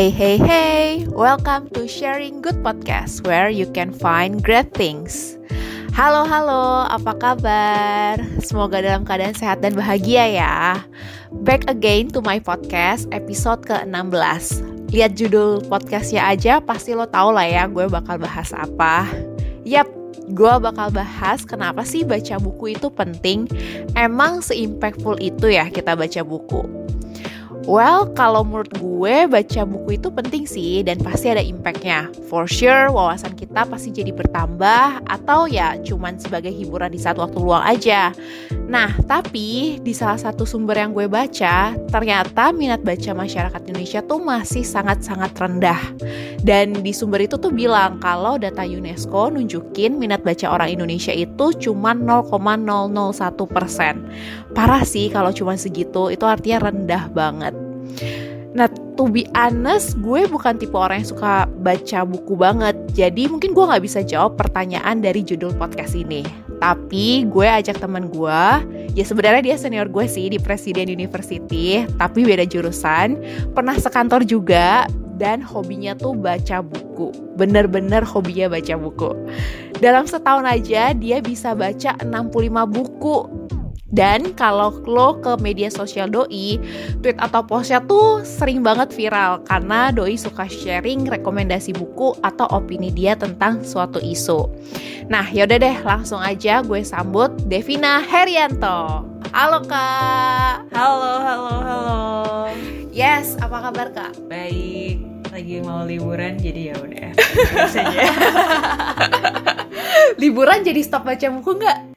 [0.00, 1.04] Hey, hey, hey!
[1.12, 5.36] Welcome to Sharing Good Podcast, where you can find great things.
[5.92, 8.16] Halo, halo, apa kabar?
[8.40, 10.80] Semoga dalam keadaan sehat dan bahagia ya.
[11.44, 14.64] Back again to my podcast, episode ke-16.
[14.88, 19.04] Lihat judul podcastnya aja, pasti lo tau lah ya gue bakal bahas apa.
[19.68, 19.84] Yap,
[20.32, 23.52] gue bakal bahas kenapa sih baca buku itu penting.
[23.92, 26.88] Emang se-impactful itu ya kita baca buku.
[27.68, 32.08] Well, kalau menurut gue baca buku itu penting sih dan pasti ada impactnya.
[32.32, 37.36] For sure, wawasan kita pasti jadi bertambah atau ya cuman sebagai hiburan di saat waktu
[37.36, 38.16] luang aja.
[38.70, 44.22] Nah, tapi di salah satu sumber yang gue baca, ternyata minat baca masyarakat Indonesia tuh
[44.22, 45.80] masih sangat-sangat rendah.
[46.40, 51.52] Dan di sumber itu tuh bilang kalau data UNESCO nunjukin minat baca orang Indonesia itu
[51.60, 52.32] cuma 0,001
[53.50, 54.06] persen.
[54.56, 57.49] Parah sih kalau cuma segitu, itu artinya rendah banget.
[58.50, 58.66] Nah,
[58.98, 62.74] to be honest, gue bukan tipe orang yang suka baca buku banget.
[62.90, 66.26] Jadi mungkin gue gak bisa jawab pertanyaan dari judul podcast ini.
[66.58, 68.42] Tapi gue ajak teman gue,
[68.92, 73.16] ya sebenarnya dia senior gue sih di Presiden University, tapi beda jurusan.
[73.56, 74.84] Pernah sekantor juga,
[75.20, 77.12] dan hobinya tuh baca buku.
[77.36, 79.12] Bener-bener hobinya baca buku.
[79.84, 82.08] Dalam setahun aja dia bisa baca 65
[82.72, 83.28] buku
[83.90, 86.62] dan kalau lo ke media sosial Doi,
[87.02, 92.94] tweet atau postnya tuh sering banget viral karena Doi suka sharing rekomendasi buku atau opini
[92.94, 94.46] dia tentang suatu isu.
[95.10, 99.06] Nah yaudah deh langsung aja gue sambut Devina Herianto.
[99.30, 100.70] Halo kak.
[100.74, 102.00] Halo, halo, halo.
[102.90, 104.12] Yes, apa kabar kak?
[104.26, 104.98] Baik,
[105.30, 107.10] lagi mau liburan jadi ya udah.
[110.22, 111.89] Liburan jadi stop baca buku nggak?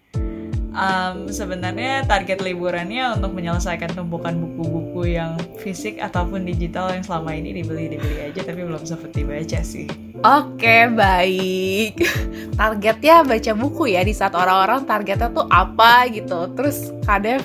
[0.74, 7.62] Um, sebenarnya target liburannya untuk menyelesaikan tumpukan buku-buku yang fisik ataupun digital yang selama ini
[7.62, 9.88] dibeli-dibeli aja tapi belum sempat dibaca sih.
[10.24, 11.98] Oke, baik.
[12.60, 16.50] Targetnya baca buku ya di saat orang-orang targetnya tuh apa gitu.
[16.54, 17.42] Terus kadang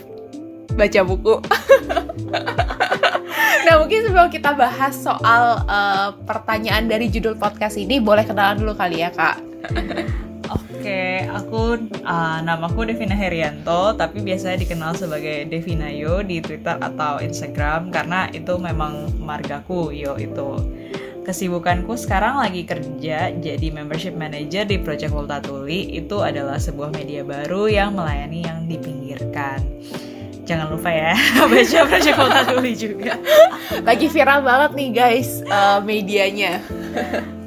[0.78, 1.34] baca buku.
[3.66, 8.78] nah, mungkin sebelum kita bahas soal uh, pertanyaan dari judul podcast ini, boleh kenalan dulu
[8.78, 9.42] kali ya, Kak.
[10.48, 11.76] Oke, aku
[12.08, 18.32] uh, namaku Devina Herianto, tapi biasanya dikenal sebagai Devina Yo di Twitter atau Instagram karena
[18.32, 20.56] itu memang margaku Yo itu.
[21.28, 25.92] Kesibukanku sekarang lagi kerja jadi membership manager di Project Multatuli.
[26.00, 29.60] Itu adalah sebuah media baru yang melayani yang dipinggirkan.
[30.48, 31.12] Jangan lupa ya
[31.52, 33.20] baca Project Multatuli juga.
[33.84, 36.64] Lagi viral banget nih guys uh, medianya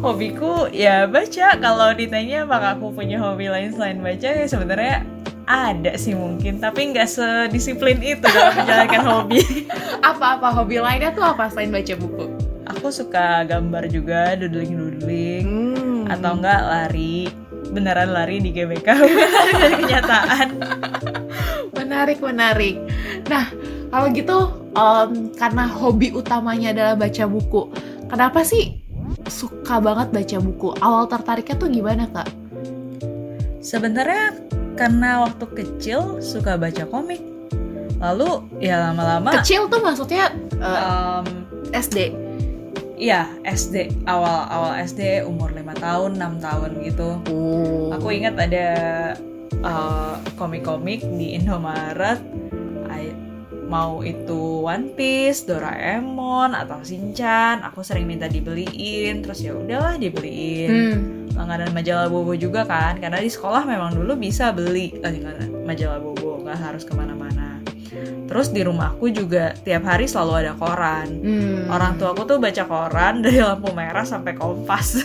[0.00, 1.56] hobiku ya baca.
[1.60, 4.96] Kalau ditanya apakah aku punya hobi lain selain baca ya sebenarnya
[5.44, 6.58] ada sih mungkin.
[6.58, 9.42] Tapi nggak sedisiplin itu dalam menjalankan hobi.
[10.10, 12.26] Apa-apa hobi lainnya tuh apa selain baca buku?
[12.76, 16.02] Aku suka gambar juga doodling doodling hmm.
[16.08, 17.28] atau enggak lari.
[17.70, 18.88] Beneran lari di GBK
[19.62, 20.48] dari kenyataan.
[21.76, 22.82] Menarik menarik.
[23.30, 23.46] Nah
[23.90, 24.38] kalau gitu
[24.74, 27.62] um, karena hobi utamanya adalah baca buku
[28.06, 28.79] kenapa sih
[29.30, 30.68] suka banget baca buku.
[30.82, 32.28] Awal tertariknya tuh gimana kak?
[33.62, 34.36] Sebenarnya
[34.74, 37.22] karena waktu kecil suka baca komik.
[38.00, 41.26] Lalu ya lama-lama kecil tuh maksudnya uh, um,
[41.70, 42.12] SD.
[43.00, 44.04] Iya, SD.
[44.04, 47.10] Awal-awal SD umur 5 tahun, 6 tahun gitu.
[47.32, 47.96] Oh.
[47.96, 48.68] Aku ingat ada
[49.64, 52.20] uh, komik-komik di Indomaret
[53.70, 60.70] mau itu One Piece, Doraemon atau Shinchan, aku sering minta dibeliin, terus ya udahlah dibeliin.
[60.74, 60.98] Hmm.
[61.38, 66.42] Langganan majalah Bobo juga kan, karena di sekolah memang dulu bisa beli langganan majalah Bobo,
[66.42, 67.62] nggak harus ke mana-mana.
[68.26, 71.08] Terus di rumahku juga tiap hari selalu ada koran.
[71.22, 71.70] Hmm.
[71.70, 74.98] Orang tua aku tuh baca koran dari lampu merah sampai kompas.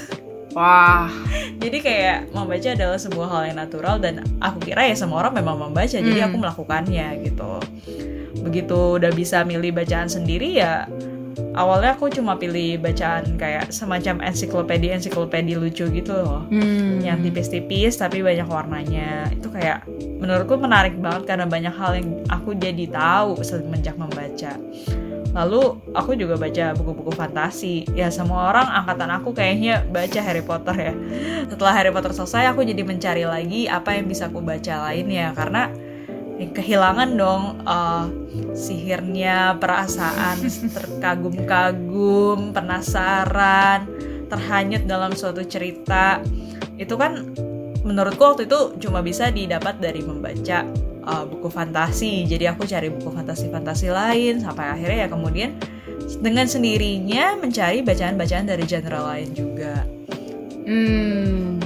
[0.57, 1.09] Wah.
[1.61, 5.57] Jadi kayak membaca adalah sebuah hal yang natural dan aku kira ya semua orang memang
[5.57, 6.05] membaca, hmm.
[6.05, 7.51] jadi aku melakukannya gitu
[8.45, 10.85] begitu udah bisa milih bacaan sendiri ya
[11.55, 16.43] awalnya aku cuma pilih bacaan kayak semacam ensiklopedia ensiklopedia lucu gitu loh.
[16.51, 16.99] Hmm.
[17.01, 19.31] yang tipis-tipis tapi banyak warnanya.
[19.31, 19.87] Itu kayak
[20.19, 24.59] menurutku menarik banget karena banyak hal yang aku jadi tahu semenjak membaca.
[25.35, 27.83] Lalu aku juga baca buku-buku fantasi.
[27.91, 30.93] Ya semua orang angkatan aku kayaknya baca Harry Potter ya.
[31.51, 35.35] Setelah Harry Potter selesai aku jadi mencari lagi apa yang bisa aku baca lainnya.
[35.35, 35.67] Karena
[36.35, 38.11] kehilangan dong uh,
[38.51, 40.43] sihirnya perasaan
[40.75, 43.87] terkagum-kagum penasaran
[44.27, 46.19] terhanyut dalam suatu cerita
[46.75, 47.31] itu kan
[47.85, 50.67] menurutku waktu itu cuma bisa didapat dari membaca
[51.07, 55.55] uh, buku fantasi jadi aku cari buku fantasi-fantasi lain sampai akhirnya ya kemudian
[56.19, 59.85] dengan sendirinya mencari bacaan-bacaan dari genre lain juga.
[60.65, 61.57] Hmm.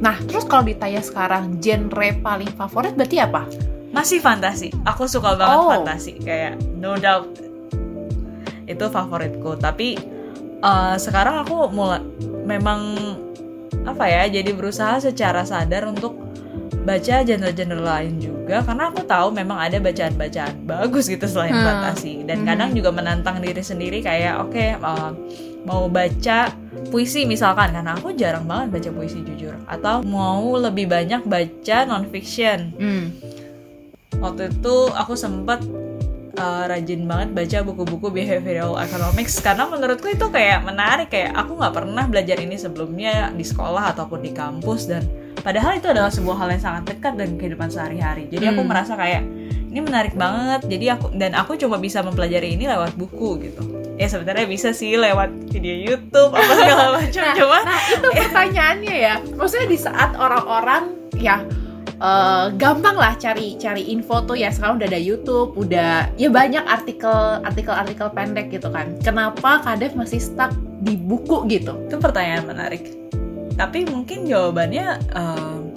[0.00, 3.44] Nah, terus kalau ditanya sekarang genre paling favorit berarti apa?
[3.90, 4.70] Masih fantasi.
[4.84, 5.68] Aku suka banget Oh.
[5.68, 6.12] fantasi.
[6.16, 7.26] Kayak no doubt
[8.64, 9.56] itu favoritku.
[9.56, 9.98] Tapi
[10.60, 11.98] eh, sekarang aku mulai
[12.44, 12.94] memang
[13.82, 14.28] apa ya?
[14.28, 16.14] Jadi berusaha secara sadar untuk
[16.80, 21.60] baca genre-genre lain juga karena aku tahu memang ada bacaan-bacaan bagus gitu selain Hmm.
[21.62, 22.46] fantasi dan Mhm.
[22.46, 25.10] kadang juga menantang diri sendiri kayak oke eh,
[25.60, 26.48] mau baca
[26.88, 32.08] puisi misalkan karena aku jarang banget baca puisi jujur atau mau lebih banyak baca non
[32.08, 33.12] fiction Hmm.
[34.18, 35.62] Waktu itu aku sempet
[36.34, 39.38] uh, rajin banget baca buku-buku behavioral economics.
[39.38, 44.24] Karena menurutku itu kayak menarik kayak aku nggak pernah belajar ini sebelumnya di sekolah ataupun
[44.24, 44.90] di kampus.
[44.90, 45.06] Dan
[45.40, 48.26] padahal itu adalah sebuah hal yang sangat dekat dengan kehidupan sehari-hari.
[48.32, 48.70] Jadi aku Hmm.
[48.70, 49.22] merasa kayak
[49.70, 50.66] ini menarik banget.
[50.66, 53.62] Jadi aku dan aku cuma bisa mempelajari ini lewat buku gitu.
[54.00, 58.94] Ya sebenarnya bisa sih lewat video YouTube apa segala macam Nah, cuma nah, itu pertanyaannya
[58.96, 59.14] ya.
[59.36, 60.82] Maksudnya di saat orang-orang
[61.20, 61.44] ya
[62.00, 66.64] eh, gampang lah cari cari info tuh ya sekarang udah ada YouTube, udah ya banyak
[66.64, 68.96] artikel artikel artikel pendek gitu kan.
[69.04, 70.50] Kenapa Kadef masih stuck
[70.80, 71.76] di buku gitu?
[71.86, 73.00] itu pertanyaan menarik
[73.60, 75.68] tapi mungkin jawabannya um,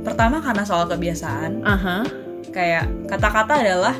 [0.00, 2.08] pertama karena soal kebiasaan Aha.
[2.56, 3.92] kayak kata-kata adalah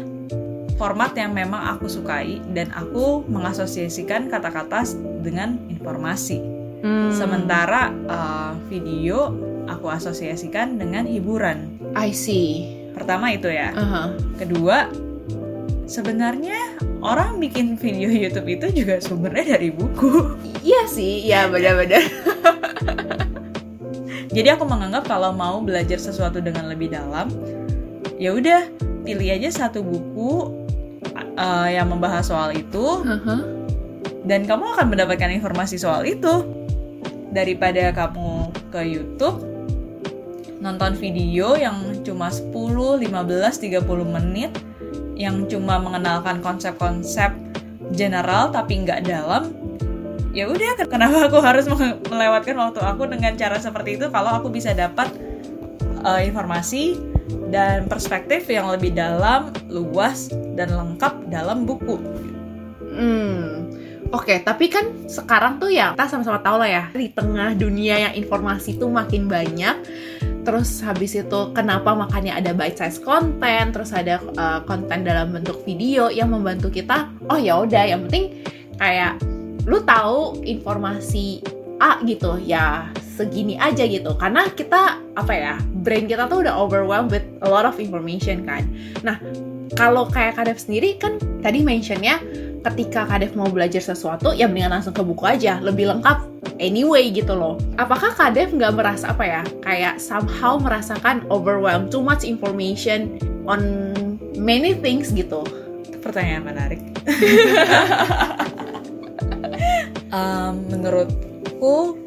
[0.81, 4.89] format yang memang aku sukai dan aku mengasosiasikan kata-kata
[5.21, 9.35] dengan informasi Hmm, sementara uh, video
[9.69, 12.67] aku asosiasikan dengan hiburan I see.
[12.97, 14.17] pertama itu ya Aha.
[14.41, 14.89] kedua
[15.89, 20.35] sebenarnya orang bikin video YouTube itu juga sumbernya dari buku
[20.69, 22.05] Iya sih, ya benar-benar.
[24.37, 27.33] Jadi aku menganggap kalau mau belajar sesuatu dengan lebih dalam,
[28.21, 28.69] ya udah
[29.01, 30.53] pilih aja satu buku
[31.41, 33.41] uh, yang membahas soal itu Aha.
[34.29, 36.45] dan kamu akan mendapatkan informasi soal itu
[37.33, 39.41] daripada kamu ke YouTube
[40.59, 44.53] nonton video yang cuma 10, 15, 30 menit
[45.19, 47.35] yang cuma mengenalkan konsep-konsep
[47.95, 49.55] general tapi nggak dalam
[50.37, 54.53] ya udah kenapa aku harus me- melewatkan waktu aku dengan cara seperti itu kalau aku
[54.53, 55.11] bisa dapat
[56.05, 57.01] uh, informasi
[57.49, 61.97] dan perspektif yang lebih dalam, luas dan lengkap dalam buku.
[62.93, 63.73] Hmm.
[64.09, 68.15] Oke, tapi kan sekarang tuh ya kita sama-sama tahu lah ya di tengah dunia yang
[68.17, 69.77] informasi tuh makin banyak.
[70.49, 75.61] Terus habis itu kenapa makanya ada bite size content, terus ada uh, konten dalam bentuk
[75.69, 77.13] video yang membantu kita.
[77.29, 78.41] Oh ya udah, yang penting
[78.81, 79.21] kayak
[79.69, 81.45] lu tahu informasi
[81.79, 87.11] A gitu ya segini aja gitu karena kita apa ya brain kita tuh udah overwhelmed
[87.11, 88.67] with a lot of information kan
[89.03, 89.19] nah
[89.75, 92.23] kalau kayak Kadef sendiri kan tadi mentionnya
[92.67, 96.27] ketika Kadef mau belajar sesuatu ya mendingan langsung ke buku aja lebih lengkap.
[96.59, 97.55] Anyway gitu loh.
[97.79, 103.95] Apakah Kadef nggak merasa apa ya kayak somehow merasakan overwhelmed too much information on
[104.35, 105.47] many things gitu?
[105.87, 106.81] Itu pertanyaan menarik.
[110.09, 112.01] Um, menurutku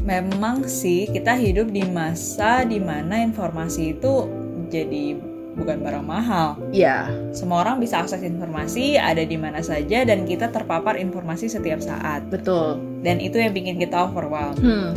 [0.00, 4.28] memang sih kita hidup di masa di mana informasi itu
[4.72, 6.58] jadi bukan barang mahal.
[6.70, 11.78] ya Semua orang bisa akses informasi ada di mana saja dan kita terpapar informasi setiap
[11.78, 12.26] saat.
[12.26, 14.58] betul Dan itu yang bikin kita overwhelmed.
[14.58, 14.90] hmm.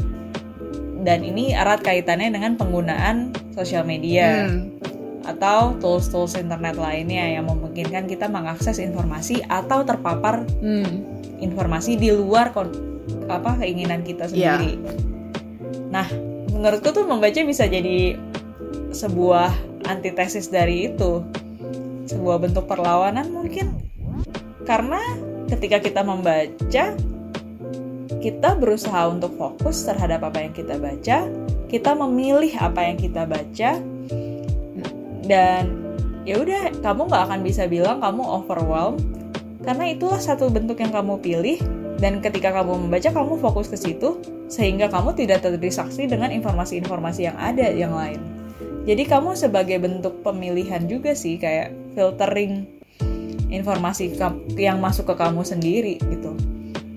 [1.00, 4.48] Dan ini erat kaitannya dengan penggunaan sosial media.
[4.48, 4.74] Hmm.
[5.28, 11.04] atau tools-tools internet lainnya yang memungkinkan kita mengakses informasi atau terpapar Hmm.
[11.38, 12.72] informasi di luar kon-
[13.28, 14.56] apa keinginan kita Iya.
[14.56, 14.80] sendiri.
[15.92, 16.08] Nah,
[16.48, 18.16] menurutku tuh membaca bisa jadi
[18.92, 19.52] sebuah
[19.88, 21.24] antitesis dari itu.
[22.08, 23.76] Sebuah bentuk perlawanan mungkin.
[24.64, 25.00] Karena
[25.48, 26.96] ketika kita membaca
[28.18, 31.30] kita berusaha untuk fokus terhadap apa yang kita baca,
[31.68, 33.72] kita memilih apa yang kita baca
[35.28, 35.64] dan
[36.24, 39.04] ya udah kamu nggak akan bisa bilang kamu overwhelmed
[39.68, 41.60] karena itulah satu bentuk yang kamu pilih
[42.00, 47.38] dan ketika kamu membaca kamu fokus ke situ sehingga kamu tidak terdistraksi dengan informasi-informasi yang
[47.40, 48.37] ada yang lain
[48.88, 52.66] jadi kamu sebagai bentuk pemilihan juga sih kayak filtering
[53.52, 54.16] informasi
[54.56, 56.32] yang masuk ke kamu sendiri gitu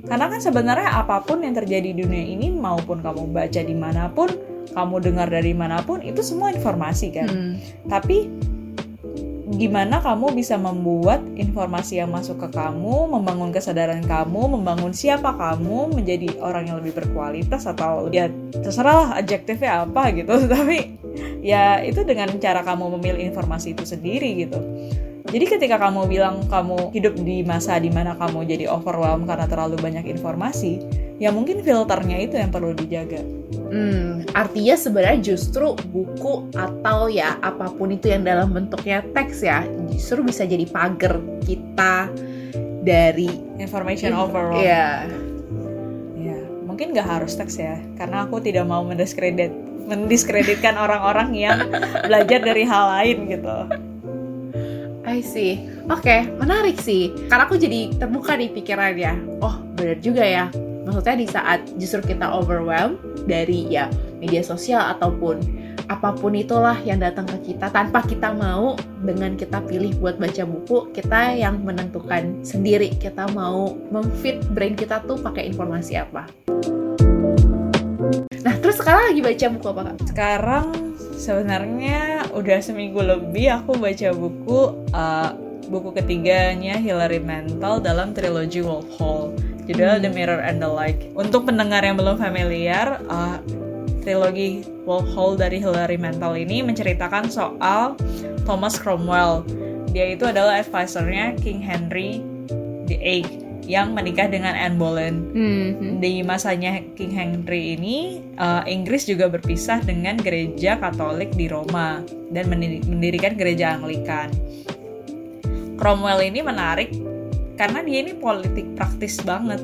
[0.07, 4.11] karena kan sebenarnya apa pun yang terjadi di dunia ini maupun kamu baca di mana
[4.11, 4.31] pun
[4.71, 7.55] kamu dengar dari mana pun itu semua informasi kan Hmm.
[7.87, 8.31] tapi
[9.51, 15.91] gimana kamu bisa membuat informasi yang masuk ke kamu, membangun kesadaran kamu, membangun siapa kamu
[15.91, 20.31] menjadi orang yang lebih berkualitas atau ya terserah lah adjektifnya apa gitu.
[20.55, 21.03] Tapi
[21.43, 24.59] ya itu dengan cara kamu memilih informasi itu sendiri gitu.
[25.31, 29.79] Jadi ketika kamu bilang kamu hidup di masa di mana kamu jadi overwhelmed karena terlalu
[29.79, 30.83] banyak informasi,
[31.23, 33.23] ya mungkin filternya itu yang perlu dijaga.
[33.71, 39.63] Hmm, artinya sebenarnya justru buku atau ya apa pun itu yang dalam bentuknya teks ya,
[39.95, 42.11] justru bisa jadi pagar kita
[42.83, 43.31] dari
[43.63, 44.67] information overload.
[44.67, 45.07] Iya.
[46.19, 49.55] Ya, mungkin nggak harus teks ya, karena aku tidak mau mendiskredit
[49.87, 51.71] mendiskreditkan orang-orang yang
[52.07, 53.57] belajar dari hal lain gitu.
[55.11, 55.59] I see.
[55.91, 57.11] Oke, okay, menarik sih.
[57.27, 59.43] Karena aku jadi terbuka di pikirannya.
[59.43, 60.47] Oh, benar juga ya.
[60.87, 63.91] Maksudnya di saat justru kita overwhelmed dari ya
[64.23, 65.43] media sosial ataupun
[65.91, 70.47] apa pun itulah yang datang ke kita tanpa kita mau dengan kita pilih buat baca
[70.47, 76.31] buku kita yang menentukan sendiri kita mau memfit brain kita tuh pakai informasi apa.
[78.47, 79.97] Nah, terus sekarang lagi baca buku apa, Kak?
[80.07, 80.90] Sekarang
[81.21, 85.37] sebenarnya udah seminggu lebih aku baca buku uh,
[85.69, 89.37] buku ketiganya Hilary Mantel dalam trilogi Wolf Hall.
[89.69, 90.03] Judul hmm.
[90.03, 91.13] The Mirror and the Like.
[91.13, 93.37] Untuk pendengar yang belum familiar, uh,
[94.01, 97.95] trilogi Wolf Hall dari Hilary Mantel ini menceritakan soal
[98.49, 99.45] Thomas Cromwell.
[99.93, 102.25] Dia itu adalah advisernya King Henry
[102.89, 105.31] VIII yang menikah dengan Anne Boleyn.
[105.31, 106.03] Mm-hmm.
[106.03, 112.03] Di masanya King Henry ini, uh, Inggris juga berpisah dengan gereja Katolik di Roma
[112.35, 114.35] dan mendirikan gereja Anglikan.
[115.79, 116.91] Cromwell ini menarik
[117.55, 119.63] karena dia ini politik praktis banget.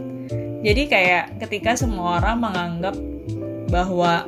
[0.63, 2.95] Jadi kayak ketika semua orang menganggap
[3.69, 4.25] bahwa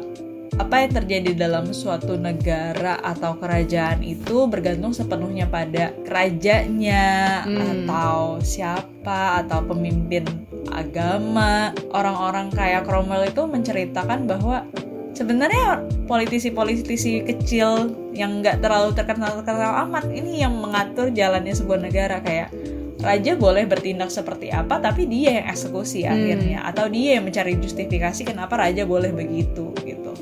[0.58, 7.86] apa yang terjadi dalam suatu negara atau kerajaan itu bergantung sepenuhnya pada kerajanya hmm.
[7.86, 10.24] atau siapa atau pemimpin
[10.72, 11.76] agama.
[11.92, 14.64] Orang-orang kayak Cromwell itu menceritakan bahwa
[15.12, 22.22] sebenarnya politisi-politisi kecil yang nggak terlalu terkenal terkenal amat ini yang mengatur jalannya sebuah negara
[22.22, 22.54] kayak
[23.02, 26.10] raja boleh bertindak seperti apa tapi dia yang eksekusi hmm.
[26.14, 30.12] akhirnya atau dia yang mencari justifikasi kenapa raja boleh begitu gitu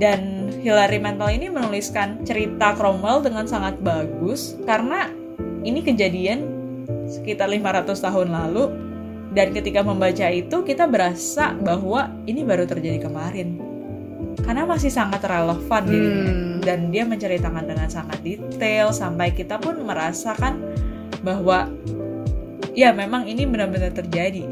[0.00, 5.12] dan Hilary Mantel ini menuliskan cerita Cromwell dengan sangat bagus karena
[5.64, 6.53] ini kejadian
[7.08, 8.64] sekitar 500 tahun lalu
[9.34, 13.74] dan ketika membaca itu kita berasa bahwa ini baru terjadi kemarin
[14.44, 16.60] karena masih sangat relevan hmm.
[16.60, 20.60] dan dia menceritakan dengan sangat detail sampai kita pun merasakan
[21.24, 21.72] bahwa
[22.76, 24.44] ya memang ini benar-benar terjadi.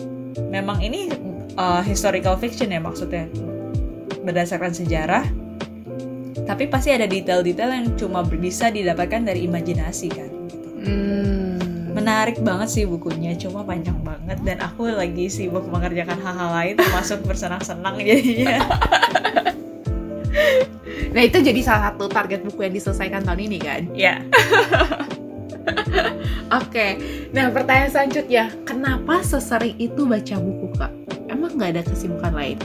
[0.49, 1.13] Memang ini
[1.61, 3.29] uh, historical fiction ya maksudnya
[4.25, 5.29] berdasarkan sejarah.
[6.43, 10.31] Tapi pasti ada detail-detail yang cuma bisa didapatkan dari imajinasi kan.
[10.83, 11.42] Hmm.
[12.03, 17.23] Menarik banget sih bukunya, cuma panjang banget dan aku lagi sibuk mengerjakan hal-hal lain termasuk
[17.23, 18.59] bersenang-senang jadinya.
[21.15, 23.83] nah itu jadi salah satu target buku yang diselesaikan tahun ini kan?
[23.95, 24.19] Ya.
[26.59, 26.99] Oke,
[27.31, 30.91] nah pertanyaan selanjutnya, kenapa sesering itu baca buku kak?
[31.31, 32.59] Emang nggak ada kesibukan lain?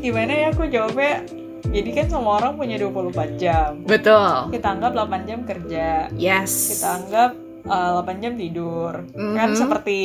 [0.00, 1.20] Gimana ya aku jawabnya?
[1.68, 3.84] Jadi kan semua orang punya 24 jam.
[3.84, 4.56] Betul.
[4.56, 6.08] Kita anggap 8 jam kerja.
[6.16, 6.74] Yes.
[6.74, 8.92] Kita anggap uh, eh, 8 jam tidur.
[9.10, 9.34] Mm-hmm.
[9.36, 9.98] Kan seperti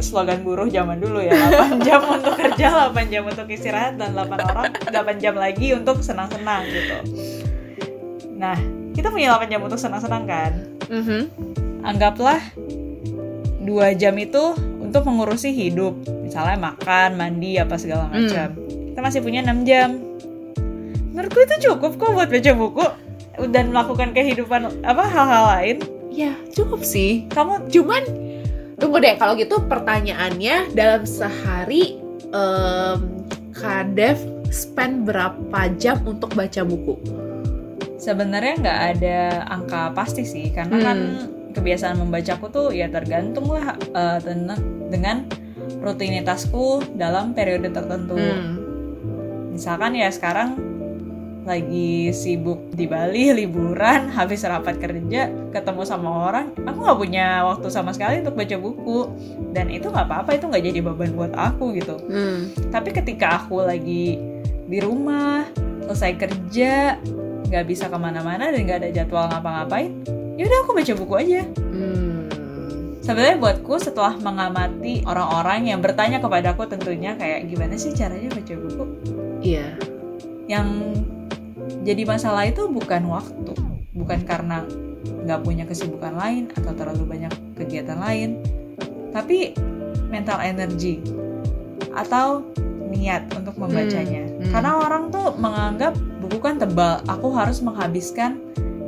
[0.00, 4.48] slogan buruh zaman dulu ya, 8 jam untuk kerja, 8 jam untuk istirahat dan 8
[4.48, 6.98] orang 8 jam lagi untuk senang-senang gitu.
[8.38, 8.56] Nah,
[8.96, 10.52] kita punya 8 jam untuk senang-senang kan?
[10.88, 11.52] Mm-hmm
[11.82, 12.40] anggaplah
[13.62, 18.14] dua jam itu untuk mengurusi hidup misalnya makan mandi apa segala hmm.
[18.14, 18.86] macam hmm.
[18.94, 19.98] kita masih punya enam jam
[21.12, 22.86] menurutku itu cukup kok buat baca buku
[23.50, 25.76] dan melakukan kehidupan apa hal-hal lain
[26.12, 28.02] ya cukup sih kamu cuman
[28.76, 31.96] tunggu deh kalau gitu pertanyaannya dalam sehari
[32.36, 34.20] um, Kadev
[34.52, 37.00] spend berapa jam untuk baca buku
[38.02, 40.86] sebenarnya nggak ada angka pasti sih karena kan hmm.
[40.88, 40.98] kan
[41.52, 44.18] kebiasaan membacaku tuh ya tergantung lah uh,
[44.88, 45.28] dengan
[45.82, 48.16] rutinitasku dalam periode tertentu.
[48.16, 48.58] Hmm.
[49.52, 50.56] Misalkan ya sekarang
[51.42, 57.66] lagi sibuk di Bali liburan habis rapat kerja ketemu sama orang aku nggak punya waktu
[57.66, 58.98] sama sekali untuk baca buku.
[59.52, 61.98] Dan itu nggak apa-apa itu nggak jadi beban buat aku gitu.
[62.08, 62.50] Hmm.
[62.70, 64.16] tapi ketika aku lagi
[64.66, 65.44] di rumah
[65.84, 66.96] selesai kerja
[67.52, 69.92] nggak bisa ke mana-mana dan nggak ada jadwal ngapa-ngapain
[70.40, 71.42] ya udah aku baca buku aja.
[71.74, 72.24] Hmm.
[73.02, 78.84] sebenarnya buatku setelah mengamati orang-orang yang bertanya kepadaku tentunya kayak gimana sih caranya baca buku?
[79.42, 79.74] Iya.
[80.46, 80.66] Yang
[81.82, 83.54] jadi masalah itu bukan waktu
[83.92, 84.64] bukan karena
[85.02, 88.38] nggak punya kesibukan lain atau terlalu banyak kegiatan lain
[89.12, 89.54] tapi
[90.08, 91.02] mental energy
[91.92, 92.46] atau
[92.92, 94.52] niat untuk membacanya hmm, hmm.
[94.52, 98.40] karena orang tuh menganggap buku kan tebal aku harus menghabiskan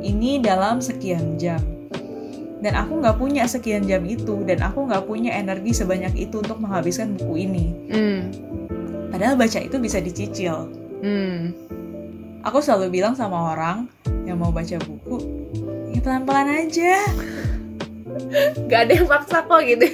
[0.05, 1.57] ini dalam sekian jam.
[2.61, 6.57] dan aku nggak punya sekian jam itu dan aku nggak punya energi sebanyak itu untuk
[6.57, 8.21] menghabiskan buku ini Hmm.
[9.13, 10.69] padahal baca itu bisa dicicil
[11.05, 11.53] Hmm.
[12.45, 13.89] Aku selalu bilang sama orang
[14.29, 15.17] yang mau baca buku
[15.91, 17.01] ya pelan-pelan aja
[18.69, 19.85] Gak ada yang paksa kok gitu.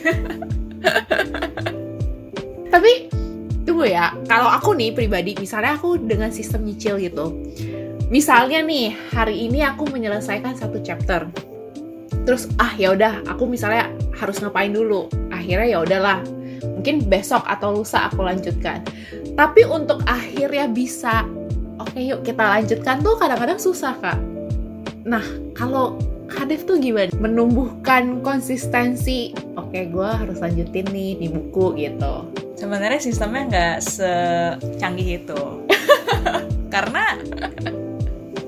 [2.73, 2.91] Tapi
[3.65, 7.33] tunggu ya, kalau aku nih pribadi, misalnya aku dengan sistem nyicil gitu.
[8.11, 11.27] Misalnya nih, hari ini aku menyelesaikan satu chapter.
[12.27, 13.89] Terus ah ya udah, aku misalnya
[14.19, 15.09] harus ngapain dulu.
[15.33, 16.19] Akhirnya ya udahlah.
[16.61, 18.85] Mungkin besok atau lusa aku lanjutkan.
[19.33, 21.25] Tapi untuk akhirnya bisa
[21.83, 24.19] oke yuk kita lanjutkan tuh kadang-kadang susah, Kak.
[25.03, 25.23] Nah,
[25.57, 25.97] kalau
[26.31, 27.11] Kadif tuh gimana?
[27.19, 29.35] Menumbuhkan konsistensi.
[29.59, 32.31] Oke, gue harus lanjutin nih di buku gitu.
[32.55, 35.41] sebenarnya sistemnya nggak secanggih itu
[36.73, 37.17] karena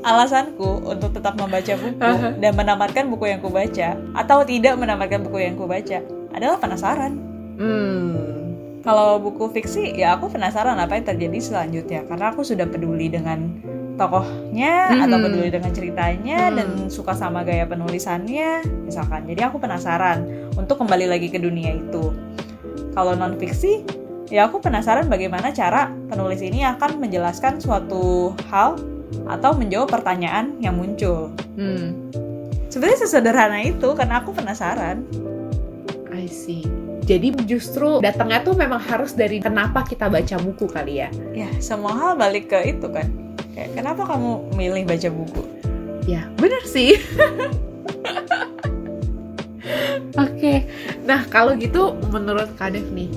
[0.05, 1.97] alasanku untuk tetap membaca buku
[2.37, 7.17] dan menamatkan buku yang kubaca atau tidak menamatkan buku yang kubaca adalah penasaran
[7.53, 8.42] Hmm.
[8.83, 13.47] Kalau buku fiksi ya aku penasaran apa yang terjadi selanjutnya karena aku sudah peduli dengan
[13.95, 15.01] tokohnya Mhm.
[15.07, 16.55] atau peduli dengan ceritanya Hmm.
[16.59, 20.27] dan suka sama gaya penulisannya misalkan jadi aku penasaran
[20.59, 22.11] untuk kembali lagi ke dunia itu
[22.91, 23.87] kalau non fiksi
[24.27, 28.75] ya aku penasaran bagaimana cara penulis ini akan menjelaskan suatu hal
[29.29, 32.09] atau menjawab pertanyaan yang muncul Hmm.
[32.67, 35.05] sebenarnya sesederhana itu karena aku penasaran
[36.09, 36.65] I see.
[37.03, 41.09] Jadi justru datangnya tuh memang harus dari kenapa kita baca buku kali ya.
[41.35, 43.11] ya semua hal balik ke itu kan
[43.51, 45.43] kayak kenapa kamu milih baca buku
[46.03, 46.99] Ya, bener sih.
[50.19, 50.67] Oke,
[51.07, 53.07] nah kalau gitu menurut Kadef nih,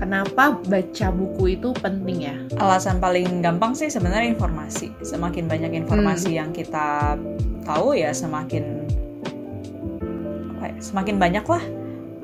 [0.00, 2.36] kenapa baca buku itu penting ya?
[2.56, 7.16] alasan paling gampang sih sebenarnya informasi semakin banyak informasi yang kita
[7.68, 8.88] tahu ya semakin
[10.64, 11.62] ya, semakin banyak lah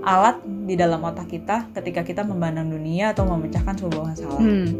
[0.02, 4.42] alat di dalam otak kita ketika kita memandang dunia atau memecahkan sebuah masalah.
[4.42, 4.74] Hmm.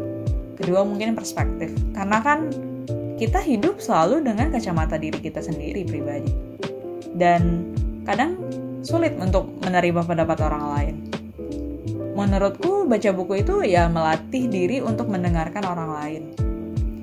[0.57, 1.69] kedua mungkin perspektif.
[1.93, 2.49] Karena kan
[3.15, 6.33] kita hidup selalu dengan kacamata diri kita sendiri pribadi.
[7.13, 7.71] Dan
[8.03, 8.41] kadang
[8.81, 10.95] sulit untuk menerima pendapat orang lain.
[12.17, 16.23] Menurutku baca buku itu ya melatih diri untuk mendengarkan orang lain.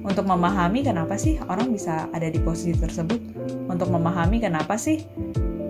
[0.03, 3.23] Untuk memahami kenapa sih orang bisa ada di posisi tersebut.
[3.71, 5.07] Untuk memahami kenapa sih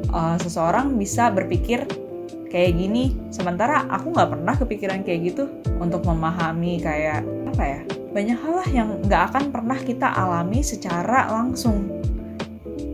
[0.09, 1.85] uh, seseorang bisa berpikir
[2.55, 5.51] kayak gini sementara aku nggak pernah kepikiran kayak gitu
[5.83, 7.81] untuk memahami kayak apa ya
[8.15, 11.91] banyak hal lah yang nggak akan pernah kita alami secara langsung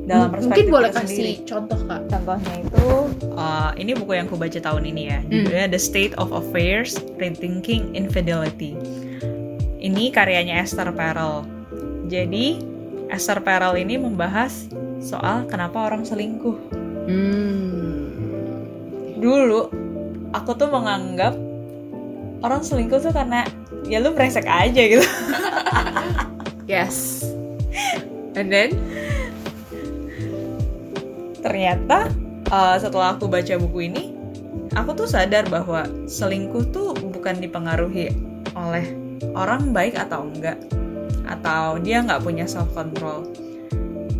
[0.09, 1.33] dalam perspektif Mungkin boleh kasih sendiri.
[1.47, 2.03] contoh kak.
[2.11, 2.89] Contohnya itu
[3.37, 5.19] uh, ini buku yang aku baca tahun ini ya.
[5.31, 8.75] Judulnya The State of Affairs: Rethinking Infidelity.
[9.79, 11.47] Ini karyanya Esther Perel.
[12.11, 12.59] Jadi
[13.07, 14.67] Esther Perel ini membahas
[14.99, 16.59] soal kenapa orang selingkuh.
[17.07, 17.90] Hmm.
[19.21, 19.61] Dulu
[20.33, 21.37] aku tuh menganggap
[22.41, 23.45] orang selingkuh tuh karena
[23.85, 25.05] ya lu brengsek aja gitu.
[26.71, 27.27] Yes.
[28.39, 28.79] And then?
[31.43, 32.15] Ternyata
[32.47, 34.15] uh, setelah aku baca buku ini,
[34.79, 38.15] aku tuh sadar bahwa selingkuh tuh bukan dipengaruhi
[38.55, 38.87] oleh
[39.35, 40.63] orang baik atau enggak,
[41.27, 43.27] atau dia nggak punya self control.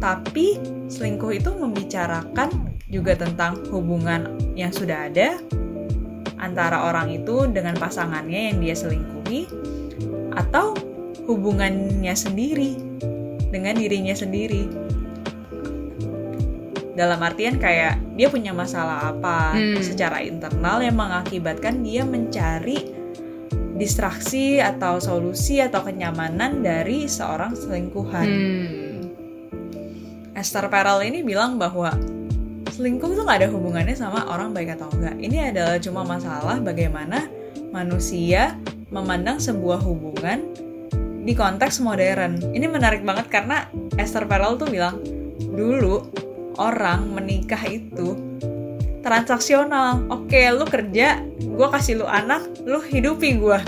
[0.01, 0.57] Tapi
[0.89, 5.39] selingkuh itu membicarakan juga tentang hubungan yang sudah ada
[6.41, 9.45] antara orang itu dengan pasangannya yang dia selingkuhi,
[10.35, 10.73] atau
[11.29, 12.81] hubungannya sendiri
[13.53, 14.67] dengan dirinya sendiri
[16.97, 19.81] dalam artian kayak dia punya masalah apa Hmm.
[19.81, 22.93] secara internal yang mengakibatkan dia mencari
[23.81, 28.29] distraksi atau solusi atau kenyamanan dari seorang selingkuhan.
[28.29, 28.90] Hmm.
[30.41, 31.93] Esther Perel ini bilang bahwa
[32.73, 35.21] selingkuh tuh gak ada hubungannya sama orang baik atau enggak.
[35.21, 37.29] Ini adalah cuma masalah bagaimana
[37.69, 38.57] manusia
[38.89, 40.41] memandang sebuah hubungan
[41.21, 42.41] di konteks modern.
[42.57, 43.69] Ini menarik banget karena
[44.01, 44.97] Esther Perel tuh bilang
[45.37, 46.09] dulu
[46.57, 48.17] orang menikah itu
[49.05, 50.09] transaksional.
[50.09, 53.61] Oke, lu kerja, gue kasih lu anak, lu hidupi gue.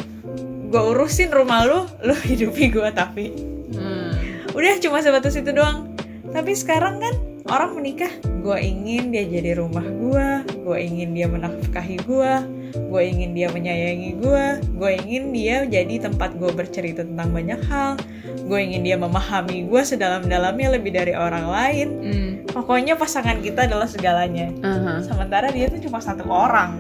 [0.73, 4.13] Gue urusin rumah lu, lu hidupi gue tapi Hmm.
[4.53, 5.92] udah cuma sebatas itu doang
[6.33, 7.15] tapi sekarang kan
[7.53, 10.29] orang menikah gue ingin dia jadi rumah gue
[10.65, 12.33] gue ingin dia menafkahi gue
[12.73, 18.01] gue ingin dia menyayangi gue gue ingin dia jadi tempat gue bercerita tentang banyak hal
[18.49, 21.89] gue ingin dia memahami gue sedalam-dalamnya lebih dari orang lain.
[22.03, 22.31] Hmm.
[22.53, 24.53] pokoknya pasangan kita adalah segalanya.
[24.61, 25.01] Aha.
[25.01, 26.77] sementara dia tuh cuma satu orang.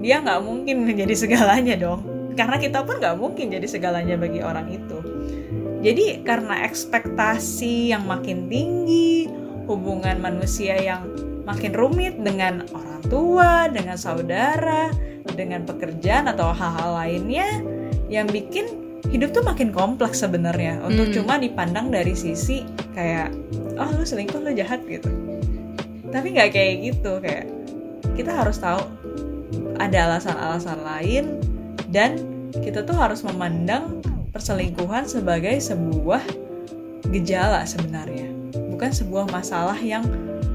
[0.00, 2.00] Dia nggak mungkin menjadi segalanya dong.
[2.32, 4.98] Karena kita pun nggak mungkin jadi segalanya bagi orang itu
[5.82, 9.26] jadi karena ekspektasi yang makin tinggi
[9.66, 11.06] hubungan manusia yang
[11.42, 14.94] makin rumit dengan orang tua, dengan saudara,
[15.34, 17.48] dengan pekerjaan atau hal-hal lainnya
[18.06, 21.16] yang bikin hidup tuh makin kompleks sebenarnya untuk Hmm.
[21.20, 22.62] cuma dipandang dari sisi
[22.94, 23.34] kayak
[23.76, 25.10] oh lu selingkuh lu jahat gitu
[26.12, 27.50] tapi nggak kayak gitu kayak
[28.14, 28.84] kita harus tahu
[29.80, 31.24] ada alasan-alasan lain
[31.90, 32.20] dan
[32.60, 34.00] kita tuh harus memandang
[34.32, 36.24] perselingkuhan sebagai sebuah
[37.12, 38.32] gejala sebenarnya.
[38.72, 40.02] Bukan sebuah masalah yang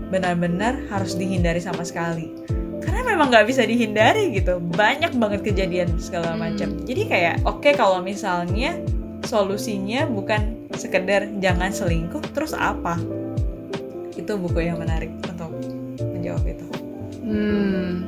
[0.09, 2.33] benar-benar harus dihindari sama sekali.
[2.81, 4.57] Karena memang nggak bisa dihindari gitu.
[4.57, 6.49] Banyak banget kejadian segala Hmm.
[6.49, 6.73] macam.
[6.83, 8.81] Jadi kayak oke kalau misalnya
[9.23, 12.97] solusinya bukan sekedar jangan selingkuh terus apa?
[14.17, 15.53] Itu buku yang menarik untuk
[16.01, 16.65] menjawab itu.
[17.21, 18.07] Hmm,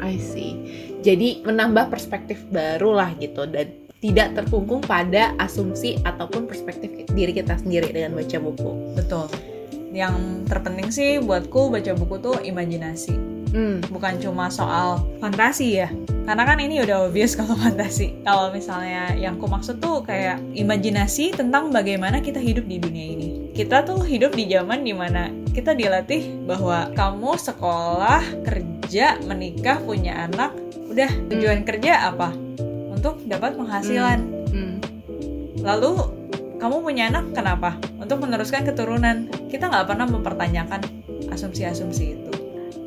[0.00, 0.56] I see.
[1.04, 7.56] Jadi menambah perspektif baru lah gitu dan tidak terkungkung pada asumsi ataupun perspektif diri kita
[7.56, 8.70] sendiri dengan baca buku.
[8.92, 9.26] betul.
[9.96, 13.16] Yang terpenting sih buatku baca buku tuh imajinasi.
[13.56, 15.88] Hmm, bukan cuma soal fantasi ya.
[16.28, 18.20] Karena kan ini udah obvious kalau fantasi.
[18.20, 23.28] Kalau misalnya yang ku maksud tuh kayak imajinasi tentang bagaimana kita hidup di dunia ini.
[23.56, 30.28] Kita tuh hidup di zaman di mana kita dilatih bahwa kamu sekolah kerja menikah punya
[30.28, 30.52] anak.
[30.92, 32.45] Udah tujuan kerja apa
[33.06, 34.18] untuk dapat penghasilan.
[34.50, 34.82] Hmm,
[35.62, 35.94] lalu
[36.58, 37.78] kamu punya anak kenapa?
[38.02, 39.30] Untuk meneruskan keturunan.
[39.46, 40.82] Kita nggak pernah mempertanyakan
[41.30, 42.32] asumsi-asumsi itu.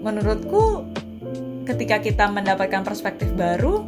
[0.04, 0.84] Menurutku
[1.64, 3.88] ketika kita mendapatkan perspektif baru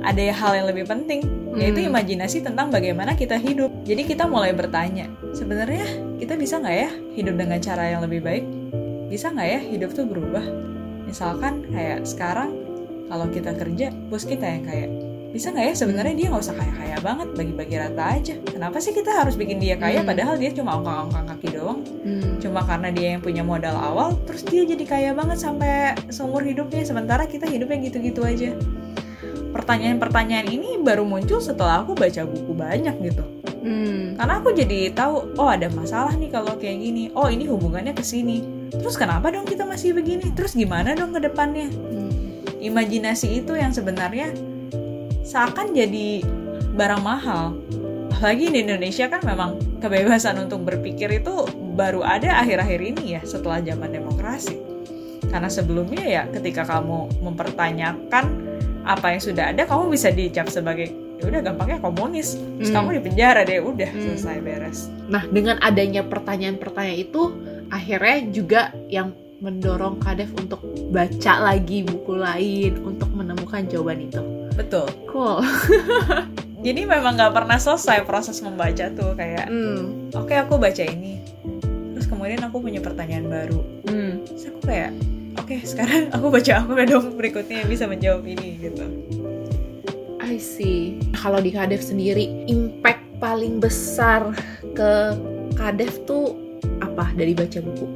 [0.00, 1.20] ada hal yang lebih penting
[1.52, 1.92] yaitu Hmm.
[1.92, 3.68] imajinasi tentang bagaimana kita hidup.
[3.84, 5.84] Jadi kita mulai bertanya sebenarnya
[6.16, 8.44] kita bisa nggak ya hidup dengan cara yang lebih baik?
[9.12, 10.46] Bisa nggak ya hidup tuh berubah?
[11.04, 12.56] Misalkan kayak sekarang
[13.10, 15.74] kalau kita kerja bos kita yang kaya bisa nggak ya?
[15.78, 18.34] Sebenarnya dia nggak usah kaya kaya banget bagi-bagi rata aja.
[18.42, 20.10] Kenapa sih kita harus bikin dia kaya Hmm.
[20.10, 21.80] padahal dia cuma ongkang-ongkang kaki doang?
[22.02, 22.36] Hmm.
[22.40, 26.82] cuma karena dia yang punya modal awal terus dia jadi kaya banget sampai seumur hidupnya.
[26.82, 28.56] Sementara kita hidupnya gitu-gitu aja.
[29.50, 33.24] Pertanyaan-pertanyaan ini baru muncul setelah aku baca buku banyak gitu.
[33.60, 34.16] Hmm.
[34.16, 37.12] karena aku jadi tahu oh ada masalah nih kalau kayak gini.
[37.12, 38.40] Oh ini hubungannya ke sini.
[38.72, 40.32] Terus kenapa dong kita masih begini?
[40.32, 41.68] Terus gimana dong ke depannya?
[41.68, 42.08] Hmm.
[42.60, 44.32] imajinasi itu yang sebenarnya
[45.30, 46.26] seakan jadi
[46.74, 47.54] barang mahal
[48.10, 51.46] apalagi di Indonesia kan memang kebebasan untuk berpikir itu
[51.78, 54.58] baru ada akhir-akhir ini ya setelah zaman demokrasi
[55.30, 58.26] karena sebelumnya ya ketika kamu mempertanyakan
[58.82, 60.90] apa yang sudah ada kamu bisa dicap sebagai
[61.22, 62.82] ya udah gampangnya komunis terus Hmm.
[62.82, 64.02] kamu di penjara deh udah Hmm.
[64.02, 67.22] selesai beres Nah, dengan adanya pertanyaan-pertanyaan itu,
[67.66, 69.10] akhirnya juga yang
[69.42, 70.62] mendorong Kadef untuk
[70.94, 74.22] baca lagi buku lain untuk menemukan jawaban itu.
[74.60, 75.40] Betul Cool.
[76.66, 80.12] jadi memang nggak pernah selesai proses membaca tuh kayak Hmm.
[80.12, 81.16] oke aku baca ini
[81.92, 84.20] terus kemudian aku punya pertanyaan baru Hmm.
[84.24, 84.92] terus aku kayak
[85.34, 88.84] oke sekarang aku baca apa dong berikutnya yang bisa menjawab ini gitu
[90.20, 90.94] I see.
[91.12, 94.30] Kalau di Kadef sendiri, impact paling besar
[94.70, 95.18] ke
[95.52, 96.38] Kadef tuh
[96.78, 97.86] apa dari baca buku?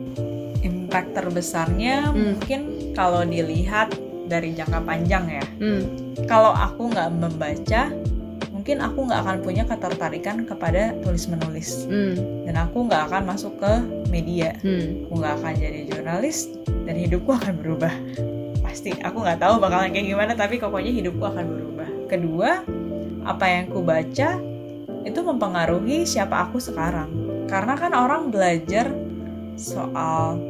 [0.60, 2.34] impact terbesarnya Hmm.
[2.34, 3.94] mungkin kalau dilihat
[4.24, 5.82] dari jangka panjang ya Hmm.
[6.24, 7.82] kalau aku nggak membaca
[8.50, 12.16] mungkin aku nggak akan punya ketertarikan kepada tulis menulis Hmm.
[12.48, 13.72] dan aku nggak akan masuk ke
[14.08, 15.04] media Hmm.
[15.04, 16.48] aku nggak akan jadi jurnalis
[16.84, 17.92] dan hidupku akan berubah
[18.60, 22.50] pasti aku nggak tahu bakalan kayak gimana tapi pokoknya hidupku akan berubah kedua
[23.24, 24.40] apa yang ku baca
[25.04, 27.12] itu mempengaruhi siapa aku sekarang
[27.44, 28.88] karena kan orang belajar
[29.54, 30.40] soal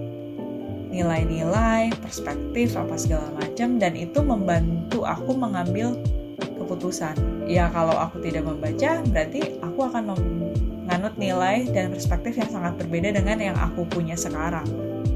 [0.95, 5.99] nilai-nilai perspektif apa segala macam dan itu membantu aku mengambil
[6.39, 7.19] keputusan.
[7.51, 13.11] Ya kalau aku tidak membaca berarti aku akan menganut nilai dan perspektif yang sangat berbeda
[13.11, 14.65] dengan yang aku punya sekarang.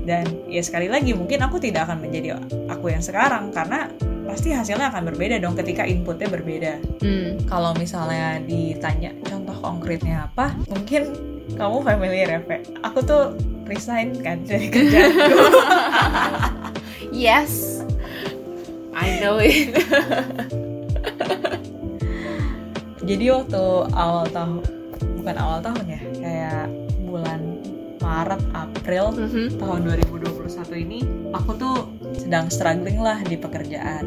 [0.02, 3.86] Dan ya sekali lagi mungkin aku tidak akan menjadi aku yang sekarang karena
[4.28, 6.74] pasti hasilnya akan berbeda dong ketika inputnya berbeda.
[7.00, 7.40] Hmm.
[7.48, 10.52] kalau misalnya ditanya contoh konkretnya apa?
[10.68, 12.56] Mungkin kamu familiar ya Pe?
[12.80, 13.24] aku tuh
[13.64, 15.38] resign kan dari kerjaanku
[17.10, 17.80] Yes.
[18.92, 19.72] I know it.
[23.00, 24.60] jadi waktu awal tahun
[25.16, 26.64] bukan awal tahun ya kayak
[27.02, 27.40] bulan
[27.98, 29.56] Maret April Mhm.
[29.56, 30.44] tahun 2021
[30.78, 30.98] ini
[31.30, 31.76] aku tuh
[32.14, 34.04] sedang struggling lah di pekerjaan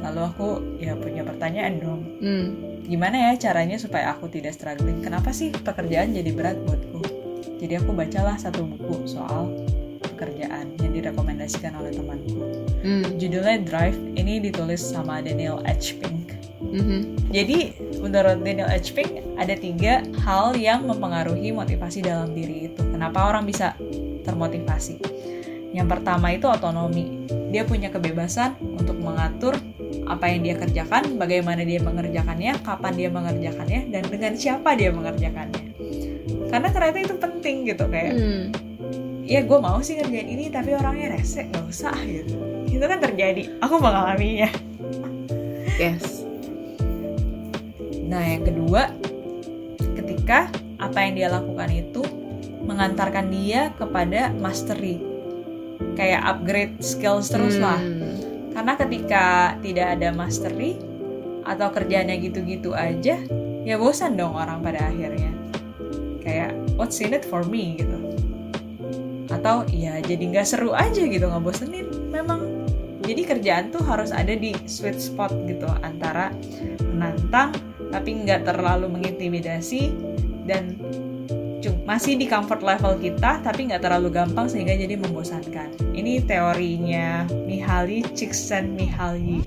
[0.00, 2.46] lalu aku ya punya pertanyaan dong Hmm.
[2.86, 7.02] Gimana ya caranya supaya aku tidak struggling kenapa sih pekerjaan jadi berat buatku
[7.58, 9.50] jadi aku bacalah satu buku soal
[10.00, 12.38] pekerjaan yang direkomendasikan oleh temanku
[12.86, 13.18] Hmm.
[13.18, 15.98] judulnya Drive ini ditulis sama Daniel H.
[15.98, 17.34] Pink Mhm.
[17.34, 18.94] jadi menurut Daniel H.
[18.94, 23.74] Pink ada tiga hal yang mempengaruhi motivasi dalam diri itu kenapa orang bisa
[24.22, 25.02] termotivasi
[25.76, 27.28] Yang pertama itu otonomi.
[27.52, 29.60] Dia punya kebebasan untuk mengatur
[30.06, 35.64] apa yang dia kerjakan, bagaimana dia mengerjakannya, kapan dia mengerjakannya, dan dengan siapa dia mengerjakannya.
[36.46, 38.44] Karena ternyata itu penting gitu kayak, hmm.
[39.26, 42.38] ya gue mau sih ngerjain ini tapi orangnya rese, gak usah gitu.
[42.70, 44.50] Itu kan terjadi, aku mengalaminya.
[45.76, 46.22] Yes.
[48.06, 48.94] Nah yang kedua,
[49.98, 50.46] ketika
[50.78, 52.06] apa yang dia lakukan itu
[52.62, 55.02] mengantarkan dia kepada mastery,
[55.98, 57.78] kayak upgrade skills terus lah.
[58.56, 60.80] Karena ketika tidak ada mastery
[61.44, 63.20] atau kerjanya gitu-gitu aja,
[63.68, 65.28] ya bosan dong orang pada akhirnya.
[66.24, 68.00] Kayak what's in it for me gitu.
[69.28, 71.84] Atau ya jadi nggak seru aja gitu, nggak bosenin.
[72.08, 72.64] Memang
[73.04, 76.32] jadi kerjaan tuh harus ada di sweet spot gitu antara
[76.80, 77.52] menantang
[77.92, 79.94] tapi nggak terlalu mengintimidasi
[80.48, 80.74] dan
[81.86, 85.96] masih di comfort level kita tapi nggak terlalu gampang sehingga jadi membosankan.
[85.96, 89.42] Ini teorinya Mihaly Csikszentmihalyi.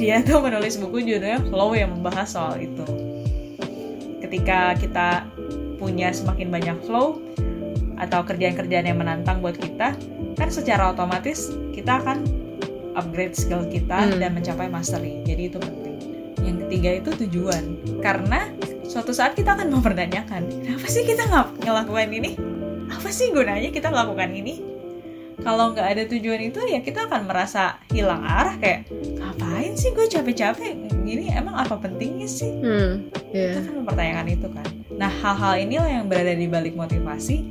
[0.00, 2.84] Dia tuh menulis buku judulnya Flow yang membahas soal itu.
[4.18, 5.28] Ketika kita
[5.78, 7.20] punya semakin banyak flow
[8.00, 9.94] atau kerjaan-kerjaan yang menantang buat kita,
[10.34, 12.26] kan secara otomatis kita akan
[12.98, 14.18] upgrade skill kita hmm.
[14.18, 15.22] dan mencapai mastery.
[15.26, 15.96] Jadi itu penting.
[16.42, 17.64] Yang ketiga itu tujuan.
[18.02, 18.50] Karena
[18.94, 22.30] suatu saat kita akan mempertanyakan, kenapa sih kita nggak ngelakuin ini?
[22.86, 24.62] Apa sih gunanya kita melakukan ini?
[25.42, 28.86] Kalau nggak ada tujuan itu ya kita akan merasa hilang arah kayak
[29.18, 32.54] ngapain sih gue capek-capek gini emang apa pentingnya sih?
[32.54, 33.58] Hmm, yeah.
[33.58, 34.68] Kita akan mempertanyakan itu kan.
[34.94, 37.42] Nah hal-hal inilah yang berada di balik motivasi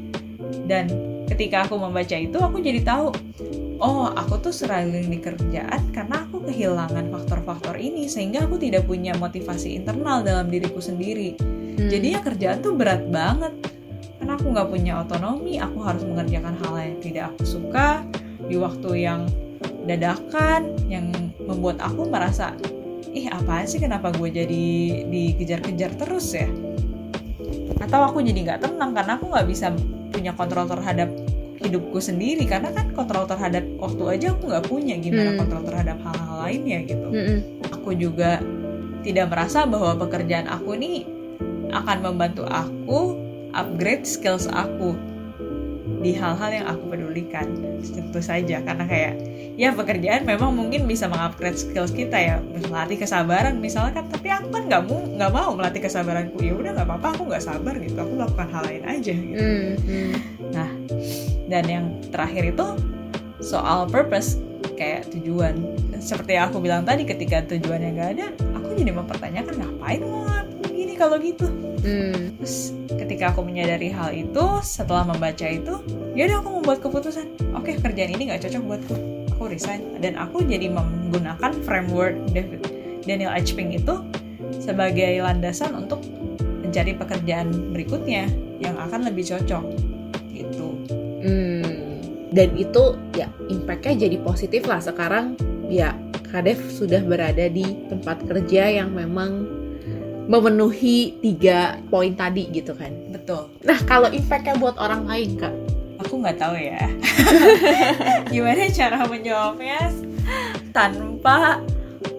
[0.64, 0.88] dan
[1.28, 3.12] ketika aku membaca itu aku jadi tahu
[3.84, 9.16] oh aku tuh struggling di kerjaan karena aku kehilangan faktor-faktor ini sehingga aku tidak punya
[9.16, 11.40] motivasi internal dalam diriku sendiri.
[11.40, 11.88] Hmm.
[11.88, 13.56] jadi ya kerjaan tuh berat banget.
[14.20, 18.04] Karena aku nggak punya otonomi aku harus mengerjakan hal yang tidak aku suka.
[18.44, 19.32] Di waktu yang
[19.88, 21.08] dadakan yang
[21.48, 22.52] membuat aku merasa
[23.16, 24.66] ih apa sih kenapa gue jadi
[25.08, 26.52] dikejar-kejar terus ya?
[27.80, 29.72] Atau aku jadi nggak tenang karena aku nggak bisa
[30.12, 31.08] punya kontrol terhadap
[31.64, 35.40] hidupku sendiri karena kan kontrol terhadap waktu aja aku nggak punya gimana hmm.
[35.40, 37.40] kontrol terhadap hal-hal lainnya gitu hmm.
[37.72, 38.44] aku juga
[39.04, 41.08] tidak merasa bahwa pekerjaan aku ini
[41.72, 43.16] akan membantu aku
[43.56, 44.94] upgrade skills aku
[46.04, 47.48] di hal-hal yang aku pedulikan.
[47.80, 49.14] Tentu saja karena kayak
[49.56, 52.36] ya pekerjaan memang mungkin bisa mengupgrade skills kita ya.
[52.68, 56.44] Melatih kesabaran misalnya kan tapi aku kan nggak mau nggak mau melatih kesabaranku.
[56.44, 57.96] Ya udah nggak apa-apa aku nggak sabar gitu.
[57.96, 59.40] Aku lakukan hal lain aja gitu.
[59.40, 60.12] Mm -hmm.
[60.52, 60.70] nah
[61.48, 62.68] dan yang terakhir itu
[63.40, 64.44] soal purpose
[64.76, 65.56] kayak tujuan.
[66.04, 68.28] Seperti yang aku bilang tadi ketika tujuannya nggak ada
[68.60, 70.28] aku jadi mempertanyakan ngapain mau
[71.04, 71.48] kalau gitu.
[71.84, 72.40] Hmm.
[72.40, 75.84] terus ketika aku menyadari hal itu setelah membaca itu
[76.16, 77.28] ya udah aku membuat keputusan.
[77.52, 78.96] Oke okay, kerjaan ini nggak cocok buatku.
[79.36, 80.00] Aku resign.
[80.00, 82.64] Dan aku jadi menggunakan framework David
[83.04, 83.52] Daniel H.
[83.52, 84.00] Pink itu
[84.64, 86.00] sebagai landasan untuk
[86.64, 88.32] mencari pekerjaan berikutnya
[88.64, 89.84] yang akan lebih cocok.
[92.34, 95.38] Dan itu ya impactnya jadi positif lah sekarang.
[95.70, 95.94] Ya
[96.34, 97.62] Kadef sudah berada di
[97.94, 99.46] tempat kerja yang memang
[100.28, 102.92] memenuhi tiga poin tadi gitu kan.
[103.12, 103.52] Betul.
[103.64, 105.54] Nah kalau impactnya buat orang lain kak?
[106.08, 106.80] Aku nggak tahu ya.
[108.34, 109.92] Gimana cara menjawabnya?
[110.72, 111.60] Tanpa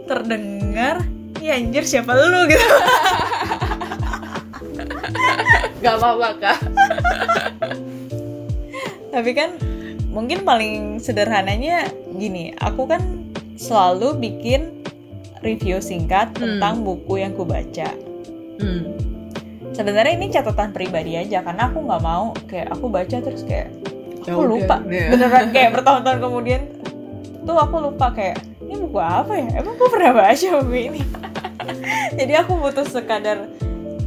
[0.04, 1.04] terdengar
[1.40, 2.44] ya anjir siapa lu?
[2.50, 2.68] Gitu.
[5.84, 6.58] Gak apa-apa kak.
[9.12, 9.56] Tapi kan
[10.08, 13.02] mungkin paling sederhananya gini aku kan
[13.58, 14.84] selalu bikin
[15.44, 16.59] review singkat hmm.
[16.59, 17.92] tentang buku yang ku baca
[18.59, 18.83] hmm.
[19.76, 23.68] sebenarnya ini catatan pribadi aja karena aku nggak mau kayak aku baca terus kayak
[24.24, 25.12] aku ya lupa yeah.
[25.12, 26.62] beneran kayak bertahun-tahun kemudian
[27.44, 31.02] tuh aku lupa kayak ini buku apa ya emang aku pernah baca buku ini
[32.18, 33.52] jadi aku butuh sekadar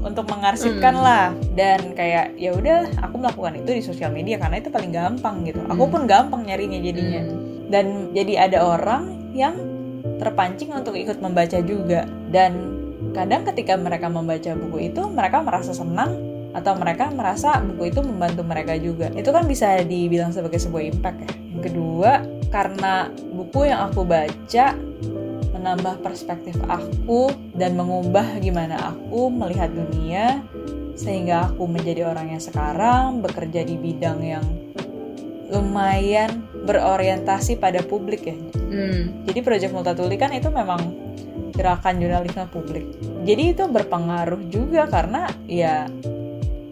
[0.01, 1.03] untuk mengarsipkan hmm.
[1.03, 5.43] lah dan kayak ya udah aku melakukan itu di sosial media karena itu paling gampang
[5.43, 5.93] gitu aku hmm.
[5.93, 7.67] pun gampang nyarinya jadinya hmm.
[7.69, 9.03] dan jadi ada orang
[9.35, 9.53] yang
[10.15, 12.07] terpancing untuk ikut membaca juga.
[12.31, 12.79] Dan
[13.11, 16.15] kadang ketika mereka membaca buku itu mereka merasa senang
[16.55, 19.11] atau mereka merasa buku itu membantu mereka juga.
[19.13, 21.31] Itu kan bisa dibilang sebagai sebuah impact ya.
[21.57, 22.11] Yang kedua
[22.47, 24.73] karena buku yang aku baca
[25.57, 30.39] menambah perspektif aku dan mengubah gimana aku melihat dunia
[30.97, 34.45] sehingga aku menjadi orang yang sekarang bekerja di bidang yang
[35.51, 38.35] lumayan berorientasi pada publik ya.
[38.67, 39.23] Hmm.
[39.23, 40.79] Jadi Project Multatuli kan itu memang
[41.55, 42.85] gerakan jurnalisme publik.
[43.23, 45.87] Jadi itu berpengaruh juga karena ya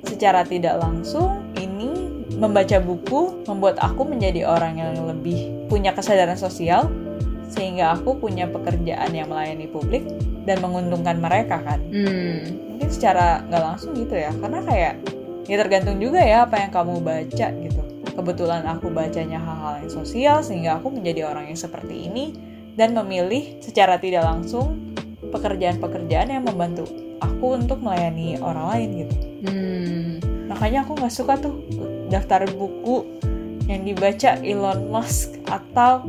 [0.05, 1.89] secara tidak langsung ini
[2.35, 6.91] membaca buku membuat aku menjadi orang yang lebih punya kesadaran sosial
[7.47, 10.03] sehingga aku punya pekerjaan yang melayani publik
[10.43, 12.41] dan menguntungkan mereka kan Hmm.
[12.75, 14.93] mungkin secara nggak langsung gitu ya karena kayak
[15.45, 17.81] ya tergantung juga ya apa yang kamu baca gitu
[18.15, 22.31] kebetulan aku bacanya hal-hal yang sosial sehingga aku menjadi orang yang seperti ini
[22.75, 24.95] dan memilih secara tidak langsung
[25.29, 26.87] pekerjaan-pekerjaan yang membantu
[27.19, 30.17] aku untuk melayani orang lain gitu Hmm.
[30.49, 31.61] makanya aku nggak suka tuh
[32.09, 33.05] daftar buku
[33.67, 36.05] yang dibaca Elon Musk atau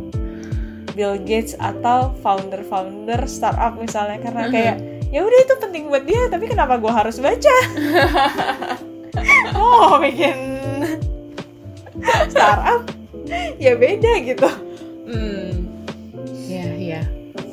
[0.97, 4.53] Bill Gates atau founder-founder startup misalnya karena Mhm.
[4.53, 4.77] kayak
[5.13, 7.57] ya udah itu penting buat dia tapi kenapa gue harus baca
[9.61, 10.37] oh bikin
[12.33, 12.87] startup
[13.59, 14.49] ya beda gitu
[15.07, 15.71] Hmm.
[16.51, 17.03] Ya, ya.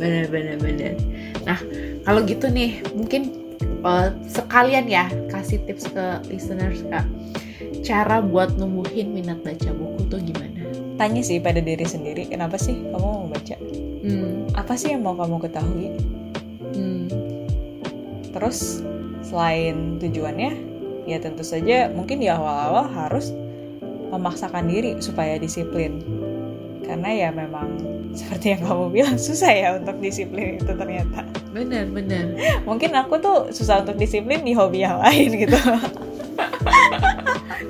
[0.02, 0.98] Benar, benar, benar.
[1.46, 1.62] Nah,
[2.02, 3.30] kalau gitu nih, mungkin
[3.62, 7.06] eh, sekalian ya kasih tips ke listeners kak.
[7.86, 10.54] Cara buat numbuhin minat baca buku tuh gimana?
[10.94, 13.56] tanya sih pada diri sendiri kenapa sih kamu mau baca
[14.04, 14.46] Hmm.
[14.54, 15.90] apa sih yang mau kamu ketahui
[16.74, 17.06] Hmm.
[18.34, 18.82] Terus
[19.22, 20.52] selain tujuannya,
[21.06, 23.30] ya tentu saja mungkin di awal-awal harus
[24.14, 25.98] memaksakan diri supaya disiplin.
[26.84, 31.26] Karena ya memang seperti yang kamu bilang susah ya untuk disiplin itu ternyata.
[31.54, 32.38] Benar, benar.
[32.66, 35.54] Mungkin aku tuh susah untuk disiplin di hobi yang lain gitu.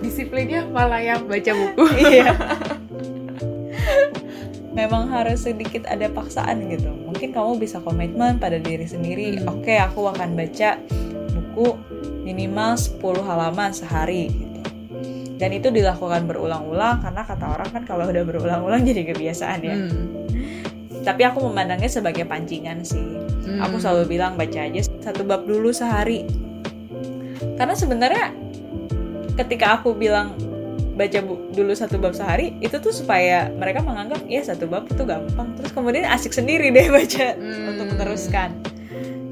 [0.03, 1.83] Disiplinnya malah yang baca buku.
[2.03, 2.35] Iya.
[4.73, 6.89] Memang harus sedikit ada paksaan gitu.
[6.89, 9.37] Mungkin kamu bisa komitmen pada diri sendiri.
[9.37, 9.61] Hmm.
[9.61, 10.81] Oke, aku akan baca
[11.29, 11.77] buku
[12.25, 14.33] minimal 10 halaman sehari.
[15.43, 19.75] Dan itu dilakukan berulang-ulang karena kata orang kan kalau udah berulang-ulang jadi kebiasaan ya.
[19.75, 20.07] Hmm.
[21.03, 23.03] Tapi aku memandangnya sebagai pancingan sih.
[23.43, 23.59] Hmm.
[23.59, 26.23] Aku selalu bilang baca aja satu bab dulu sehari.
[27.59, 28.31] Karena sebenarnya
[29.35, 30.31] ketika aku bilang
[30.93, 35.01] baca bu- dulu satu bab sehari itu tuh supaya mereka menganggap ya satu bab itu
[35.03, 37.73] gampang terus kemudian asik sendiri deh baca Hmm.
[37.73, 38.53] untuk meneruskan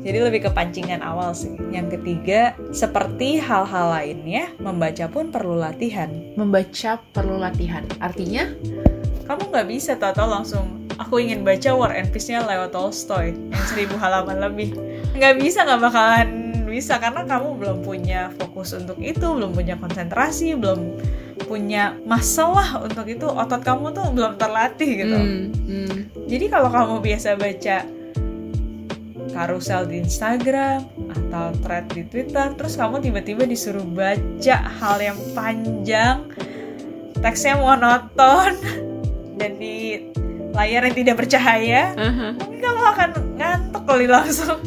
[0.02, 6.10] jadi lebih ke pancingan awal sih yang ketiga seperti hal-hal lainnya membaca pun perlu latihan
[6.36, 7.86] membaca perlu latihan.
[8.02, 8.50] Artinya?
[9.32, 10.66] kamu nggak bisa tahu-tahu langsung
[11.00, 14.76] aku ingin baca War and Peace-nya Leo Tolstoy yang seribu halaman lebih
[15.16, 16.30] nggak bisa nggak bakalan
[16.68, 21.00] bisa karena kamu belum punya fokus untuk itu belum punya konsentrasi belum
[21.48, 25.52] punya masalah untuk itu otot kamu tuh belum terlatih gitu Hmm.
[25.68, 25.98] Hmm.
[26.28, 27.88] jadi kalau kamu biasa baca
[29.30, 36.26] karusel di Instagram atau thread di Twitter terus kamu tiba-tiba disuruh baca hal yang panjang
[37.22, 38.58] teksnya monoton
[39.40, 40.10] dan di
[40.52, 42.36] layar yang tidak bercahaya Aha.
[42.36, 44.60] mungkin kamu akan ngantuk kali langsung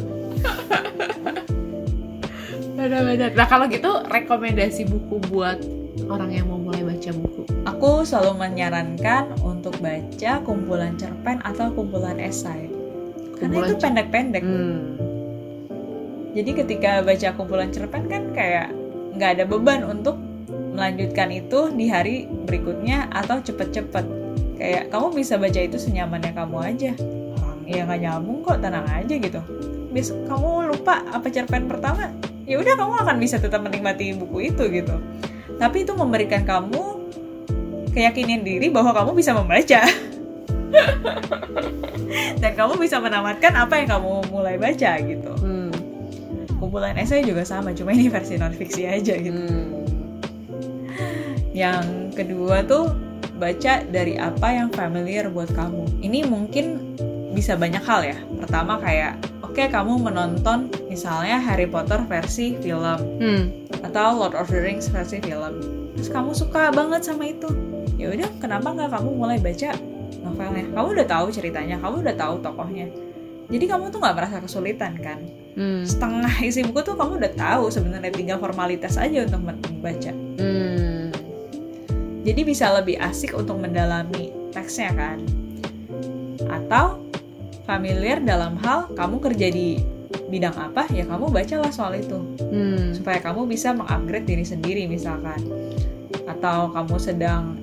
[2.74, 3.32] Benar-benar.
[3.32, 5.56] Nah kalau gitu rekomendasi buku buat
[6.10, 7.42] orang yang mau mulai baca buku.
[7.64, 12.73] aku selalu menyarankan untuk baca kumpulan cerpen atau kumpulan esai
[13.38, 14.94] karena itu pendek-pendek Hmm.
[16.34, 18.74] Jadi ketika baca kumpulan cerpen kan kayak
[19.14, 20.18] nggak ada beban untuk
[20.74, 24.04] melanjutkan itu di hari berikutnya atau cepet-cepet.
[24.58, 26.92] Kayak kamu bisa baca itu senyamannya kamu aja.
[27.38, 29.40] Orang ya nggak nyambung kok, tenang aja gitu.
[29.94, 32.10] Besok kamu lupa apa cerpen pertama,
[32.50, 34.98] ya udah kamu akan bisa tetap menikmati buku itu gitu.
[35.54, 36.82] Tapi itu memberikan kamu
[37.94, 39.86] keyakinan diri bahwa kamu bisa membaca.
[42.42, 45.32] Dan kamu bisa menamatkan apa yang kamu mulai baca gitu.
[45.40, 45.72] Hmm.
[46.54, 49.36] kumpulan esai juga sama cuma ini versi non fiksi aja gitu.
[49.36, 49.84] Hmm.
[51.54, 52.90] yang kedua tuh
[53.38, 56.02] baca dari apa yang familiar buat kamu.
[56.02, 56.96] Ini mungkin
[57.34, 58.18] bisa banyak hal ya.
[58.40, 62.98] Pertama kayak oke kamu menonton misalnya Harry Potter versi film.
[63.20, 63.44] Hmm.
[63.84, 65.60] atau Lord of the Rings versi film.
[65.94, 67.46] Terus kamu suka banget sama itu.
[67.94, 69.93] Ya udah kenapa nggak kamu mulai baca
[70.24, 72.88] novelnya kamu udah tahu ceritanya kamu udah tahu tokohnya
[73.52, 75.20] jadi kamu tuh nggak merasa kesulitan kan
[75.54, 75.86] Hmm.
[75.86, 80.10] setengah isi buku tuh kamu udah tahu sebenarnya tinggal formalitas aja untuk membaca.
[80.10, 81.14] Hmm.
[82.26, 85.22] Jadi bisa lebih asik untuk mendalami teksnya kan.
[86.50, 87.06] Atau
[87.70, 89.78] familiar dalam hal kamu kerja di
[90.26, 92.18] bidang apa ya kamu bacalah soal itu
[92.50, 92.90] Hmm.
[92.90, 95.38] supaya kamu bisa mengupgrade diri sendiri misalkan
[96.26, 97.62] atau kamu sedang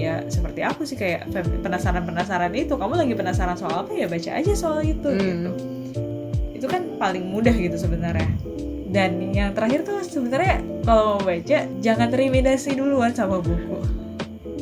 [0.00, 1.28] ya seperti aku sih kayak
[1.60, 5.20] penasaran-penasaran itu kamu lagi penasaran soal apa ya baca aja soal itu Hmm.
[5.20, 5.50] gitu
[6.56, 8.28] itu kan paling mudah gitu sebenarnya
[8.88, 13.78] dan yang terakhir tuh sebenarnya kalau mau baca jangan terintimidasi duluan sama buku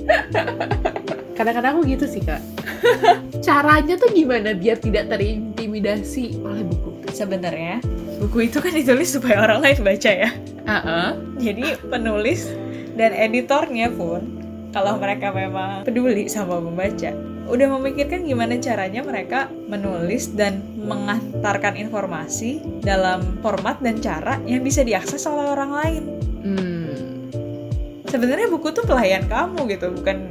[1.37, 2.43] Kadang-kadang aku gitu sih kak.
[3.47, 6.91] Caranya tuh gimana biar tidak terintimidasi oleh buku?
[7.09, 7.81] sebenarnya
[8.21, 10.31] buku itu kan ditulis supaya orang lain baca ya
[10.67, 12.47] Ah, jadi penulis
[12.95, 14.38] dan editornya pun
[14.73, 17.13] kalau mereka memang peduli sama membaca
[17.49, 24.85] udah memikirkan gimana caranya mereka menulis dan mengantarkan informasi dalam format dan cara yang bisa
[24.85, 26.03] diakses oleh orang lain.
[26.45, 26.93] Hmm.
[28.09, 30.29] Sebenarnya buku tuh pelayan kamu gitu, bukan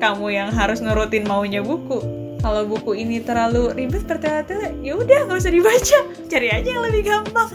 [0.00, 2.00] kamu yang harus nurutin maunya buku.
[2.40, 7.02] Kalau buku ini terlalu ribet bertele-tele, ya udah nggak usah dibaca, cari aja yang lebih
[7.08, 7.48] gampang.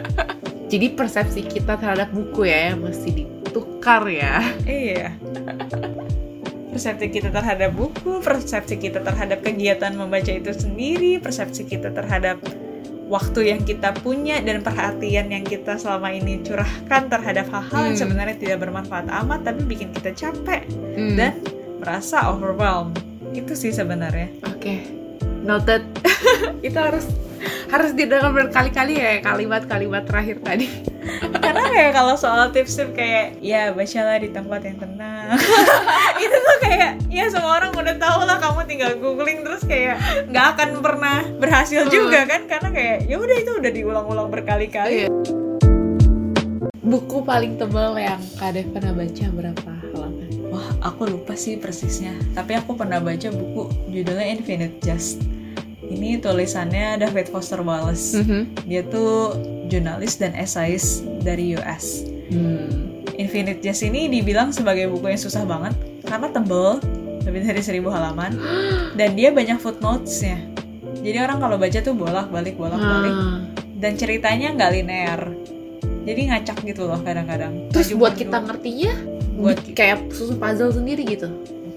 [0.72, 4.44] Jadi persepsi kita terhadap buku ya yang mesti ditukar ya.
[4.68, 5.16] Iya
[6.76, 12.36] persepsi kita terhadap buku, persepsi kita terhadap kegiatan membaca itu sendiri, persepsi kita terhadap
[13.08, 17.88] waktu yang kita punya dan perhatian yang kita selama ini curahkan terhadap hal-hal hmm.
[17.88, 21.16] yang sebenarnya tidak bermanfaat amat tapi bikin kita capek hmm.
[21.16, 21.40] dan
[21.80, 23.00] merasa overwhelmed.
[23.32, 24.36] Itu sih sebenarnya.
[24.44, 24.60] Oke.
[24.60, 24.78] Okay.
[25.48, 25.80] Noted.
[26.66, 27.08] itu harus
[27.70, 30.66] harus didengar berkali-kali ya kalimat-kalimat terakhir tadi
[31.38, 35.26] karena kayak kalau soal tips-tips kayak ya bacalah di tempat yang tenang
[36.24, 39.98] itu tuh kayak ya semua orang udah tahu lah kamu tinggal googling terus kayak
[40.30, 45.08] nggak akan pernah berhasil juga kan karena kayak ya udah itu udah diulang-ulang berkali-kali iya.
[46.86, 50.30] buku paling tebal yang Kadef pernah baca berapa halaman?
[50.54, 52.14] Wah, aku lupa sih persisnya.
[52.30, 55.18] Tapi aku pernah baca buku judulnya Infinite Jest
[55.86, 58.18] ini tulisannya David Foster Wallace.
[58.18, 58.42] Mm -hmm.
[58.66, 59.34] Dia tuh
[59.70, 62.06] jurnalis dan esais dari US.
[62.30, 63.02] Hmm.
[63.16, 65.72] Infinite Jest ini dibilang sebagai buku yang susah banget
[66.04, 66.78] karena tebel,
[67.24, 68.36] lebih dari seribu halaman,
[68.98, 70.38] dan dia banyak footnotesnya.
[71.02, 73.38] Jadi orang kalau baca tuh bolak-balik, bolak-balik, hmm.
[73.78, 75.20] dan ceritanya nggak linear.
[76.06, 77.66] Jadi ngacak gitu loh kadang-kadang.
[77.74, 78.94] Terus buat kita ngertinya,
[79.42, 81.30] buat kayak susun puzzle sendiri gitu.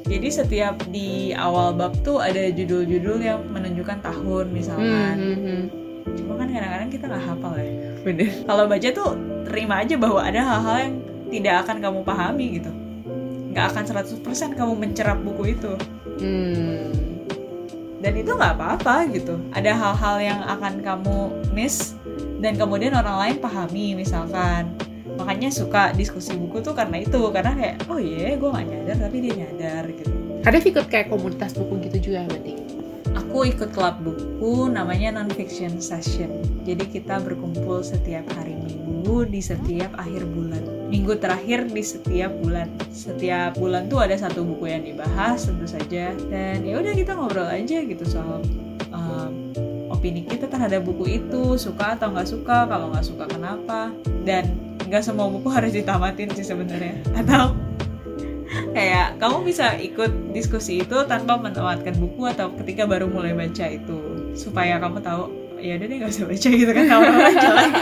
[0.10, 5.16] Jadi setiap di awal bab tuh ada judul-judul yang menunjukkan tahun misalkan.
[5.16, 5.64] Hmm, hmm, hmm.
[6.18, 7.70] Cuma kan kadang-kadang kita nggak hafal ya.
[8.02, 8.30] Bener.
[8.50, 9.10] Kalau baca tuh
[9.46, 10.96] terima aja bahwa ada hal-hal yang
[11.30, 12.72] tidak akan kamu pahami gitu.
[13.54, 15.74] Nggak akan 100% kamu mencerap buku itu.
[16.18, 16.90] Hmm.
[18.02, 19.38] Dan itu nggak apa-apa gitu.
[19.54, 21.18] Ada hal-hal yang akan kamu
[21.54, 21.94] miss
[22.40, 24.74] dan kemudian orang lain pahami misalkan
[25.20, 28.98] makanya suka diskusi buku tuh karena itu karena kayak oh iya yeah, gue gak nyadar
[29.04, 30.12] tapi dia nyadar gitu.
[30.40, 32.80] Kadang ikut kayak komunitas buku gitu juga berarti
[33.30, 36.42] aku ikut klub buku namanya non-fiction session.
[36.66, 40.90] Jadi kita berkumpul setiap hari minggu di setiap akhir bulan.
[40.90, 42.74] Minggu terakhir di setiap bulan.
[42.90, 46.10] Setiap bulan tuh ada satu buku yang dibahas tentu saja.
[46.30, 48.42] Dan ya udah kita ngobrol aja gitu soal
[50.00, 53.92] opini kita terhadap buku itu suka atau nggak suka kalau nggak suka kenapa?
[54.24, 54.56] Dan
[54.88, 57.04] nggak semua buku harus ditamatin sih sebenarnya.
[57.20, 57.52] Atau
[58.72, 64.32] kayak kamu bisa ikut diskusi itu tanpa menamatkan buku atau ketika baru mulai baca itu
[64.40, 65.28] supaya kamu tahu
[65.60, 67.74] ya udah deh nggak usah baca gitu kan kalau jelek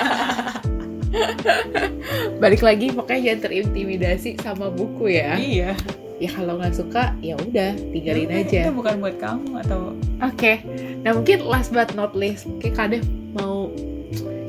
[2.41, 5.37] balik lagi pokoknya jangan terintimidasi sama buku ya.
[5.37, 5.77] Iya
[6.17, 9.79] ya kalau nggak suka ya udah tinggalin ya, aja itu bukan buat kamu atau
[10.21, 10.65] oke okay.
[11.05, 13.01] nah mungkin last but not least kayak kadeh
[13.37, 13.69] mau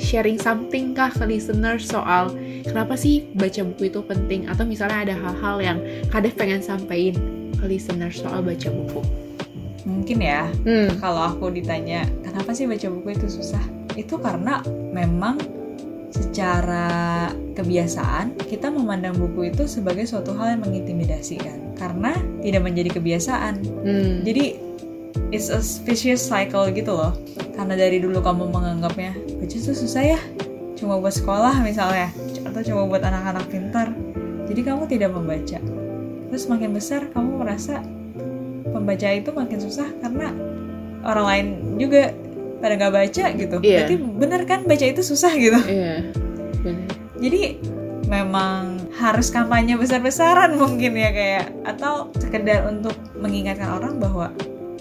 [0.01, 2.33] sharing something kah ke listener soal
[2.65, 7.21] kenapa sih baca buku itu penting atau misalnya ada hal-hal yang kadang pengen sampaikan
[7.59, 9.03] ke listener soal baca buku
[9.85, 11.01] mungkin ya hmm.
[11.03, 13.61] kalau aku ditanya kenapa sih baca buku itu susah
[13.99, 14.63] itu karena
[14.95, 15.58] memang
[16.09, 22.91] secara kebiasaan kita memandang buku itu sebagai suatu hal yang mengintimidasi kan karena tidak menjadi
[22.97, 23.55] kebiasaan.
[23.85, 24.25] Hmm.
[24.25, 24.57] jadi
[25.35, 27.13] it's a vicious cycle gitu loh.
[27.59, 30.21] Karena dari dulu kamu menganggapnya baca tuh susah ya
[30.79, 32.15] cuma buat sekolah misalnya
[32.47, 33.91] atau cuma buat anak-anak pintar.
[34.47, 35.59] Jadi kamu tidak membaca.
[36.31, 37.83] Terus makin besar kamu merasa
[38.71, 40.31] pembaca itu makin susah karena
[41.03, 41.47] orang lain
[41.81, 42.15] juga
[42.59, 43.83] pada nggak baca gitu yeah.
[43.83, 46.03] berarti bener kan baca itu susah gitu yeah.
[46.63, 46.91] bener.
[47.19, 47.43] jadi
[48.09, 54.33] memang harus kampanye besar-besaran mungkin ya kayak atau sekedar untuk mengingatkan orang bahwa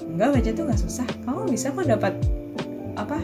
[0.08, 2.14] enggak baca tuh nggak susah kamu bisa kok dapat
[2.98, 3.20] apa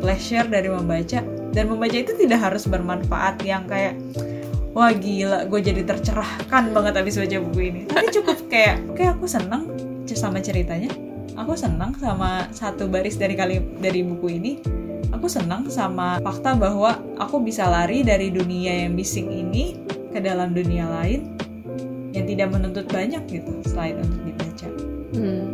[0.00, 1.20] pleasure dari membaca
[1.52, 3.98] dan membaca itu tidak harus bermanfaat yang kayak
[4.72, 9.06] wah gila gue jadi tercerahkan banget habis baca buku ini tapi cukup kayak oke okay,
[9.10, 9.68] aku seneng
[10.18, 10.90] sama ceritanya
[11.38, 14.52] aku senang sama satu baris dari kali dari buku ini.
[15.14, 19.80] Aku senang sama fakta bahwa aku bisa lari dari dunia yang bising ini
[20.12, 21.32] ke dalam dunia lain
[22.12, 24.68] yang tidak menuntut banyak gitu selain untuk dibaca.
[25.16, 25.48] Hmm.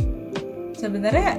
[0.75, 1.39] Sebenarnya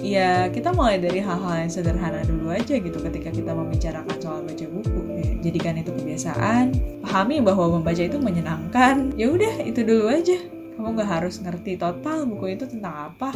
[0.00, 4.64] ya kita mulai dari hal-hal yang sederhana dulu aja gitu ketika kita membicarakan soal baca
[4.64, 5.00] buku.
[5.20, 6.72] Ya, jadikan itu kebiasaan.
[7.04, 9.12] Pahami bahwa membaca itu menyenangkan.
[9.20, 10.57] Ya udah itu dulu aja
[10.88, 13.28] kamu gak harus ngerti total buku itu tentang apa.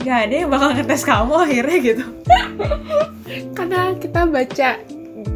[0.00, 2.04] Gak ada yang bakal ngetes kamu akhirnya gitu.
[3.60, 4.80] Karena kita baca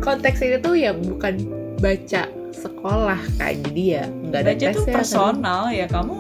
[0.00, 1.44] konteks ini tuh ya bukan
[1.84, 4.94] baca sekolah kan jadi ya nggak ada baca tuh kan.
[4.96, 6.16] personal ya kamu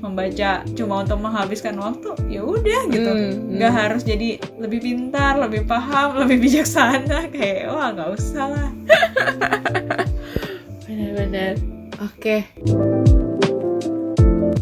[0.00, 3.12] membaca cuma untuk menghabiskan waktu ya udah gitu.
[3.12, 3.80] Hmm, nggak hmm.
[3.84, 8.70] harus jadi lebih pintar lebih paham lebih bijaksana kayak wah nggak usah lah.
[10.88, 11.60] Benar-benar.
[12.00, 12.48] Oke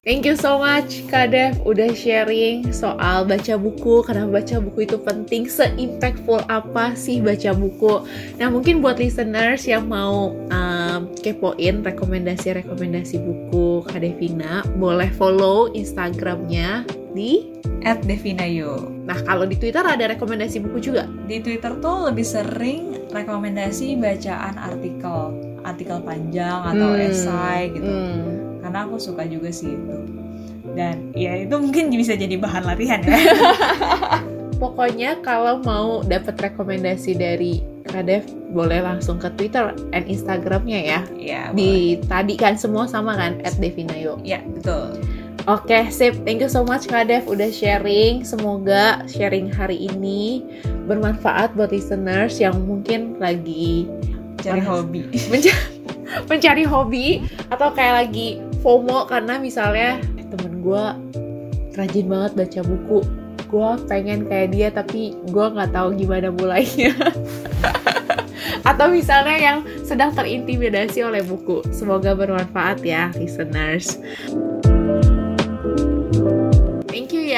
[0.01, 4.97] Thank you so much Kak Dev udah sharing soal baca buku Kenapa baca buku itu
[4.97, 8.09] penting Se-impactful apa sih baca buku.
[8.41, 16.89] Nah mungkin buat listeners yang mau um, kepoin rekomendasi-rekomendasi buku Kak Devina Boleh follow Instagramnya
[17.13, 17.53] di
[17.85, 18.89] at Devinayo.
[19.05, 21.05] Nah kalau di Twitter ada rekomendasi buku juga?
[21.29, 25.37] Di Twitter tuh lebih sering rekomendasi bacaan artikel.
[25.61, 27.85] Artikel panjang atau Hmm, esai gitu.
[27.85, 28.40] hmm.
[28.71, 29.99] Karena aku suka juga sih itu
[30.79, 33.19] dan ya itu mungkin bisa jadi bahan latihan ya
[34.61, 41.01] Pokoknya kalau mau dapat rekomendasi dari Kak Dev boleh langsung ke Twitter and Instagramnya ya.
[41.17, 44.21] ya Di tadi kan semua sama kan at Devinayo.
[44.23, 45.01] ya betul
[45.49, 46.13] Oke, sip.
[46.29, 48.21] Thank you so much Kak Dev udah sharing.
[48.23, 50.45] Semoga sharing hari ini
[50.85, 53.89] bermanfaat buat listeners yang mungkin lagi
[54.45, 54.69] cari Mana?
[54.77, 55.65] hobi menca-
[56.31, 60.85] mencari hobi atau kayak lagi FOMO karena misalnya temen gue
[61.75, 63.01] rajin banget baca buku.
[63.51, 66.95] Gue pengen kayak dia tapi gue nggak tahu gimana mulainya.
[68.69, 71.65] Atau misalnya yang sedang terintimidasi oleh buku.
[71.75, 73.99] Semoga bermanfaat ya listeners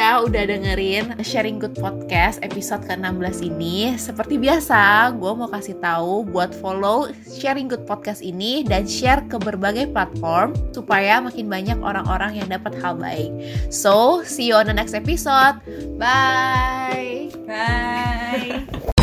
[0.02, 3.94] Ya udah dengerin Sharing Good Podcast episode ke-16 ini.
[3.94, 9.38] Seperti biasa, gue mau kasih tahu buat follow Sharing Good Podcast ini dan share ke
[9.38, 13.30] berbagai platform supaya makin banyak orang-orang yang dapat hal baik.
[13.70, 15.62] So, see you on the next episode.
[16.02, 17.30] Bye.
[17.46, 18.98] bye